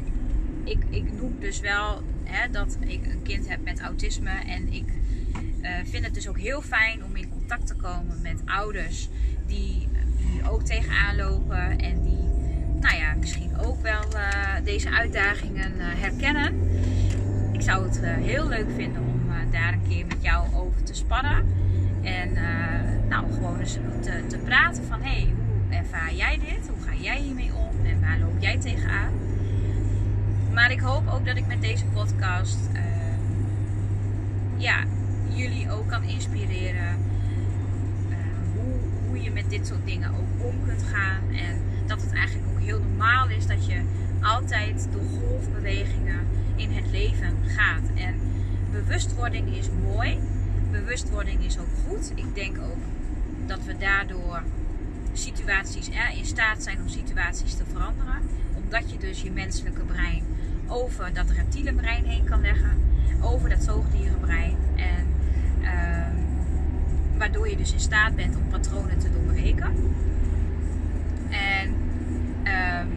ik, 0.65 0.85
ik 0.91 1.13
noem 1.13 1.37
dus 1.39 1.61
wel 1.61 2.03
hè, 2.31 2.51
dat 2.51 2.77
ik 2.81 3.07
een 3.07 3.23
kind 3.23 3.49
heb 3.49 3.63
met 3.65 3.81
autisme. 3.81 4.31
En 4.47 4.73
ik 4.73 4.85
uh, 5.63 5.69
vind 5.85 6.05
het 6.05 6.15
dus 6.15 6.29
ook 6.29 6.39
heel 6.39 6.63
fijn 6.63 7.05
om 7.05 7.17
in 7.17 7.29
contact 7.29 7.67
te 7.67 7.75
komen 7.75 8.21
met 8.23 8.43
ouders 8.45 9.09
die 9.47 9.89
hier 10.17 10.51
ook 10.51 10.63
tegenaan 10.63 11.17
lopen. 11.17 11.79
En 11.79 12.03
die, 12.03 12.29
nou 12.81 12.97
ja, 12.97 13.15
misschien 13.15 13.59
ook 13.59 13.83
wel 13.83 14.15
uh, 14.15 14.55
deze 14.65 14.91
uitdagingen 14.91 15.73
uh, 15.77 15.85
herkennen. 15.85 16.55
Ik 17.53 17.63
zou 17.63 17.85
het 17.85 18.01
heel 18.05 18.49
leuk 18.49 18.69
vinden 18.77 19.03
om 19.03 19.21
daar 19.51 19.73
een 19.73 19.89
keer 19.89 20.07
met 20.07 20.23
jou 20.23 20.55
over 20.55 20.83
te 20.83 20.95
spannen. 20.95 21.47
En 22.03 22.33
nou, 23.09 23.33
gewoon 23.33 23.59
eens 23.59 23.79
te, 24.01 24.25
te 24.27 24.39
praten 24.39 24.85
van, 24.85 25.03
hé, 25.03 25.21
hey, 25.21 25.33
hoe 25.69 25.77
ervaar 25.77 26.15
jij 26.15 26.39
dit? 26.39 26.69
Hoe 26.69 26.87
ga 26.87 26.95
jij 26.95 27.21
hiermee 27.21 27.51
om? 27.55 27.87
En 27.87 28.01
waar 28.01 28.19
loop 28.19 28.37
jij 28.39 28.59
tegenaan? 28.59 29.13
Maar 30.53 30.71
ik 30.71 30.81
hoop 30.81 31.09
ook 31.09 31.27
dat 31.27 31.37
ik 31.37 31.47
met 31.47 31.61
deze 31.61 31.85
podcast 31.85 32.59
uh, 32.73 32.81
ja, 34.57 34.85
jullie 35.29 35.71
ook 35.71 35.89
kan 35.89 36.03
inspireren. 36.03 36.97
Uh, 38.09 38.17
hoe, 38.55 38.75
hoe 39.07 39.23
je 39.23 39.31
met 39.31 39.51
dit 39.51 39.67
soort 39.67 39.87
dingen 39.87 40.11
ook 40.11 40.47
om 40.47 40.55
kunt 40.67 40.83
gaan. 40.83 41.35
En 41.35 41.61
dat 41.87 42.03
het 42.03 42.13
eigenlijk 42.13 42.49
ook 42.53 42.61
heel 42.61 42.81
normaal 42.81 43.29
is 43.29 43.47
dat 43.47 43.67
je 43.67 43.83
altijd 44.23 44.89
door 44.93 45.21
golfbewegingen 45.21 46.21
in 46.57 46.73
het 46.73 46.91
leven 46.91 47.37
gaat. 47.47 47.83
En 47.95 48.15
bewustwording 48.71 49.57
is 49.57 49.69
mooi. 49.85 50.19
Bewustwording 50.71 51.45
is 51.45 51.59
ook 51.59 51.75
goed. 51.89 52.13
Ik 52.15 52.35
denk 52.35 52.59
ook 52.59 52.83
dat 53.47 53.65
we 53.65 53.77
daardoor 53.79 54.43
situaties 55.13 55.89
er 55.89 56.17
in 56.17 56.27
staat 56.27 56.63
zijn 56.63 56.79
om 56.81 56.89
situaties 56.89 57.55
te 57.55 57.65
veranderen. 57.73 58.19
Omdat 58.65 58.91
je 58.91 58.99
dus 58.99 59.23
je 59.23 59.31
menselijke 59.31 59.81
brein 59.81 60.25
over 60.71 61.13
dat 61.13 61.31
reptiele 61.31 61.73
brein 61.73 62.05
heen 62.05 62.25
kan 62.25 62.41
leggen. 62.41 62.71
Over 63.23 63.49
dat 63.49 63.63
zoogdierenbrein. 63.63 64.57
En 64.77 65.07
uh, 65.61 66.07
waardoor 67.19 67.49
je 67.49 67.57
dus 67.57 67.73
in 67.73 67.81
staat 67.81 68.17
bent 68.17 68.37
om 68.37 68.49
patronen 68.49 68.99
te 68.99 69.11
doorbreken. 69.13 69.75
En 71.31 71.75
uh, 72.45 72.97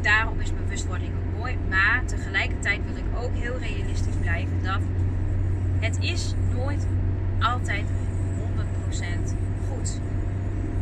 daarom 0.00 0.40
is 0.40 0.54
bewustwording 0.54 1.10
ook 1.10 1.38
mooi. 1.38 1.56
Maar 1.68 2.02
tegelijkertijd 2.04 2.80
wil 2.86 2.96
ik 2.96 3.22
ook 3.22 3.34
heel 3.34 3.58
realistisch 3.58 4.16
blijven 4.20 4.62
dat 4.62 4.80
het 5.80 5.98
is 6.00 6.34
nooit 6.54 6.86
altijd 7.40 7.84
100% 7.84 7.90
goed. 9.70 10.00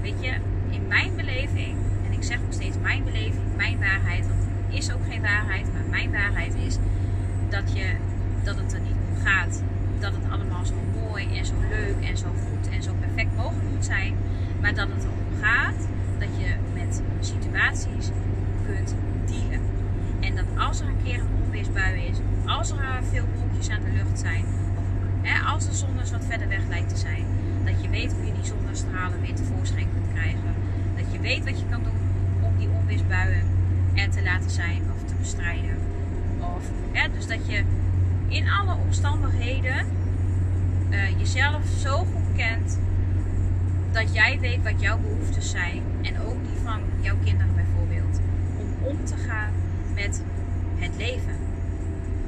Weet 0.03 0.25
je, 0.25 0.33
in 0.71 0.87
mijn 0.87 1.17
beleving, 1.17 1.77
en 2.07 2.13
ik 2.13 2.23
zeg 2.23 2.41
nog 2.41 2.53
steeds 2.53 2.77
mijn 2.83 3.05
beleving, 3.05 3.57
mijn 3.57 3.79
waarheid, 3.79 4.29
want 4.29 4.41
het 4.67 4.75
is 4.75 4.93
ook 4.93 5.06
waarheid, 5.21 5.73
maar 5.73 5.85
mijn 5.91 6.11
waarheid 6.11 6.55
is 6.55 6.79
dat, 7.49 7.73
je, 7.73 7.95
dat 8.45 8.57
het 8.57 8.73
er 8.73 8.81
niet 8.81 8.97
om 9.11 9.17
gaat 9.25 9.63
dat 9.99 10.13
het 10.13 10.31
allemaal 10.31 10.65
zo 10.65 10.75
mooi 11.03 11.39
en 11.39 11.47
zo 11.47 11.55
leuk 11.71 12.09
en 12.09 12.17
zo 12.17 12.27
goed 12.27 12.75
en 12.75 12.83
zo 12.83 12.93
perfect 13.01 13.37
mogelijk 13.37 13.71
moet 13.75 13.85
zijn, 13.85 14.15
maar 14.61 14.75
dat 14.75 14.89
het 14.89 15.05
erom 15.05 15.43
gaat 15.43 15.89
dat 16.19 16.29
je 16.39 16.55
met 16.75 17.03
situaties 17.21 18.11
kunt 18.67 18.95
dealen. 19.27 19.61
En 20.21 20.37
dat 20.37 20.45
als 20.59 20.81
er 20.81 20.87
een 20.87 21.03
keer 21.05 21.21
een 21.21 21.43
onweersbui 21.45 22.07
is, 22.07 22.17
als 22.47 22.71
er 22.71 23.03
veel 23.11 23.25
wolkjes 23.35 23.71
aan 23.71 23.83
de 23.83 23.93
lucht 23.93 24.19
zijn, 24.19 24.45
of 24.77 24.85
hè, 25.23 25.45
als 25.45 25.67
de 25.67 25.75
zon 25.75 25.97
dus 25.99 26.11
wat 26.11 26.25
verder 26.25 26.49
weg 26.49 26.67
lijkt 26.69 26.89
te 26.89 26.97
zijn, 26.97 27.25
dat 27.65 27.83
je 27.83 27.89
weet 27.89 28.13
hoe 28.13 28.27
je 28.27 28.33
die 28.33 28.45
zonnestralen 28.45 29.21
weer 29.21 29.35
tevoorschijn 29.35 29.89
kunt 29.93 30.13
krijgen. 30.13 30.55
Dat 30.97 31.13
je 31.13 31.21
weet 31.21 31.45
wat 31.45 31.59
je 31.59 31.67
kan 31.71 31.83
doen 31.83 32.01
om 32.43 32.59
die 32.59 32.69
onweersbuien 32.69 33.47
er 33.95 34.11
te 34.11 34.23
laten 34.23 34.51
zijn 34.51 34.83
bestrijden. 35.27 35.77
Of, 36.39 36.71
hè, 36.93 37.09
dus 37.13 37.27
dat 37.27 37.51
je 37.51 37.63
in 38.29 38.51
alle 38.51 38.75
omstandigheden 38.75 39.87
uh, 40.91 41.19
jezelf 41.19 41.67
zo 41.79 41.97
goed 41.97 42.37
kent 42.37 42.79
dat 43.93 44.15
jij 44.15 44.39
weet 44.41 44.63
wat 44.63 44.81
jouw 44.81 44.99
behoeftes 44.99 45.51
zijn. 45.51 45.83
En 46.03 46.21
ook 46.21 46.45
die 46.45 46.61
van 46.63 46.81
jouw 47.01 47.17
kinderen 47.25 47.55
bijvoorbeeld. 47.55 48.21
Om 48.59 48.87
om 48.87 49.05
te 49.05 49.17
gaan 49.17 49.53
met 49.95 50.23
het 50.77 50.97
leven. 50.97 51.37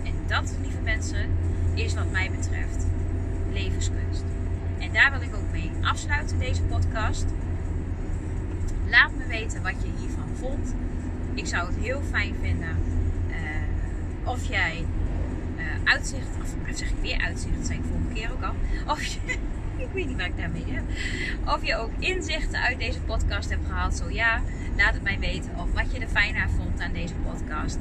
En 0.04 0.12
dat, 0.26 0.54
lieve 0.62 0.80
mensen, 0.80 1.28
is 1.74 1.94
wat 1.94 2.10
mij 2.10 2.30
betreft 2.30 2.86
levenskunst. 3.52 4.24
En 4.78 4.92
daar 4.92 5.10
wil 5.10 5.20
ik 5.20 5.34
ook 5.34 5.50
mee 5.52 5.70
afsluiten 5.82 6.38
deze 6.38 6.62
podcast. 6.62 7.26
Laat 8.86 9.10
me 9.18 9.26
weten 9.26 9.62
wat 9.62 9.74
je 9.82 9.90
hiervan 9.98 10.28
vond. 10.34 10.74
Ik 11.38 11.46
zou 11.46 11.66
het 11.66 11.76
heel 11.76 12.02
fijn 12.10 12.34
vinden 12.40 12.76
uh, 13.30 14.28
of 14.28 14.44
jij 14.44 14.84
uh, 15.56 15.64
uitzicht, 15.84 16.28
of 16.42 16.76
zeg 16.76 16.88
ik 16.88 16.96
weer 17.00 17.20
uitzicht, 17.20 17.56
dat 17.56 17.66
zei 17.66 17.78
ik 17.78 17.84
vorige 17.90 18.12
keer 18.14 18.32
ook 18.32 18.42
al. 18.42 18.54
Of 18.92 19.04
je, 19.04 19.18
ik 19.84 19.88
weet 19.92 20.06
niet 20.06 20.16
waar 20.16 20.26
ik 20.26 20.36
daarmee 20.36 20.64
heb. 20.66 20.82
Of 21.44 21.66
je 21.66 21.76
ook 21.76 21.90
inzichten 21.98 22.60
uit 22.60 22.78
deze 22.78 23.00
podcast 23.00 23.50
hebt 23.50 23.66
gehaald. 23.66 23.96
Zo 23.96 24.10
ja, 24.10 24.42
laat 24.76 24.94
het 24.94 25.02
mij 25.02 25.18
weten. 25.18 25.50
Of 25.56 25.72
wat 25.72 25.92
je 25.92 25.98
er 25.98 26.08
fijn 26.08 26.36
aan 26.36 26.50
vond 26.50 26.80
aan 26.80 26.92
deze 26.92 27.14
podcast. 27.14 27.78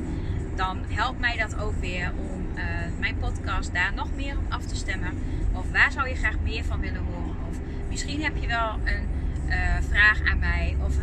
Dan 0.56 0.78
helpt 0.88 1.20
mij 1.20 1.38
dat 1.38 1.60
ook 1.60 1.80
weer 1.80 2.12
om 2.18 2.46
uh, 2.56 2.64
mijn 3.00 3.18
podcast 3.18 3.74
daar 3.74 3.94
nog 3.94 4.08
meer 4.16 4.38
op 4.38 4.52
af 4.52 4.66
te 4.66 4.76
stemmen. 4.76 5.12
Of 5.54 5.72
waar 5.72 5.92
zou 5.92 6.08
je 6.10 6.16
graag 6.16 6.40
meer 6.44 6.64
van 6.64 6.80
willen 6.80 7.04
horen? 7.04 7.36
Of 7.50 7.58
misschien 7.90 8.24
heb 8.24 8.38
je 8.40 8.48
wel 8.48 8.80
een 8.84 9.84
vraag 9.84 10.22
aan 10.32 10.40
mij. 10.40 10.76
Of 10.86 10.96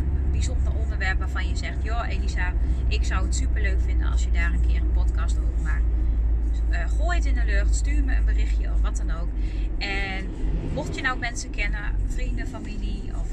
bijzonder 0.45 0.81
onderwerp 0.81 1.19
waarvan 1.19 1.47
je 1.47 1.55
zegt: 1.55 1.83
Joh, 1.83 2.07
Elisa, 2.09 2.53
ik 2.87 3.03
zou 3.03 3.25
het 3.25 3.35
super 3.35 3.61
leuk 3.61 3.81
vinden 3.81 4.11
als 4.11 4.23
je 4.23 4.31
daar 4.31 4.53
een 4.53 4.67
keer 4.67 4.81
een 4.81 4.91
podcast 4.93 5.37
over 5.37 5.63
maakt. 5.63 5.83
uh, 6.71 6.89
gooi 6.89 7.17
het 7.17 7.25
in 7.25 7.33
de 7.33 7.45
lucht, 7.45 7.75
stuur 7.75 8.03
me 8.03 8.15
een 8.15 8.25
berichtje 8.25 8.71
of 8.71 8.81
wat 8.81 8.97
dan 8.97 9.11
ook. 9.11 9.27
En 9.77 10.29
mocht 10.73 10.95
je 10.95 11.01
nou 11.01 11.19
mensen 11.19 11.49
kennen, 11.49 11.95
vrienden, 12.07 12.47
familie 12.47 13.03
of 13.15 13.27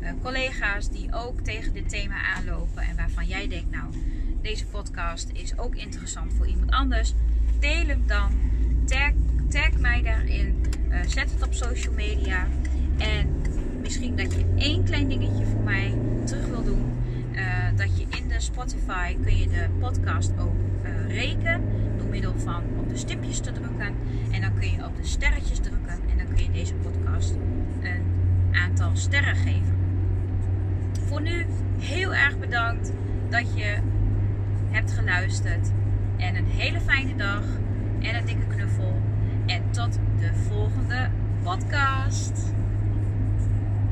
uh, 0.00 0.08
collega's 0.22 0.88
die 0.90 1.14
ook 1.14 1.40
tegen 1.40 1.72
dit 1.72 1.88
thema 1.88 2.14
aanlopen 2.36 2.82
en 2.82 2.96
waarvan 2.96 3.26
jij 3.26 3.48
denkt, 3.48 3.70
nou, 3.70 3.94
deze 4.42 4.66
podcast 4.66 5.28
is 5.32 5.58
ook 5.58 5.74
interessant 5.74 6.32
voor 6.32 6.46
iemand 6.46 6.70
anders, 6.70 7.14
deel 7.58 7.86
hem 7.86 8.02
dan. 8.06 8.32
Tag, 8.84 9.12
tag 9.48 9.78
mij 9.78 10.02
daarin. 10.02 10.64
Uh, 10.90 10.98
zet 11.06 11.30
het 11.30 11.42
op 11.42 11.54
social 11.54 11.94
media. 11.94 12.46
En 12.98 13.43
misschien 13.84 14.16
dat 14.16 14.32
je 14.32 14.44
één 14.56 14.84
klein 14.84 15.08
dingetje 15.08 15.44
voor 15.44 15.62
mij 15.62 15.94
terug 16.24 16.46
wil 16.46 16.64
doen. 16.64 16.92
Uh, 17.32 17.42
dat 17.76 17.98
je 17.98 18.06
in 18.18 18.28
de 18.28 18.40
Spotify 18.40 19.16
kun 19.22 19.36
je 19.36 19.48
de 19.48 19.66
podcast 19.78 20.32
ook 20.38 20.54
uh, 20.84 21.14
rekenen 21.14 21.60
door 21.96 22.06
middel 22.06 22.34
van 22.36 22.62
op 22.78 22.88
de 22.88 22.96
stipjes 22.96 23.40
te 23.40 23.52
drukken. 23.52 23.94
En 24.30 24.40
dan 24.40 24.54
kun 24.58 24.70
je 24.70 24.84
op 24.84 24.96
de 24.96 25.06
sterretjes 25.06 25.58
drukken 25.58 25.98
en 26.10 26.16
dan 26.16 26.26
kun 26.34 26.44
je 26.44 26.50
deze 26.50 26.74
podcast 26.74 27.34
een 27.82 28.02
aantal 28.52 28.90
sterren 28.92 29.36
geven. 29.36 29.76
Voor 31.06 31.22
nu 31.22 31.46
heel 31.78 32.14
erg 32.14 32.38
bedankt 32.38 32.92
dat 33.28 33.46
je 33.56 33.76
hebt 34.70 34.92
geluisterd. 34.92 35.70
En 36.16 36.36
een 36.36 36.46
hele 36.46 36.80
fijne 36.80 37.16
dag 37.16 37.44
en 38.00 38.14
een 38.14 38.26
dikke 38.26 38.46
knuffel. 38.46 39.00
En 39.46 39.62
tot 39.70 39.98
de 40.20 40.34
volgende 40.48 41.10
podcast. 41.42 42.54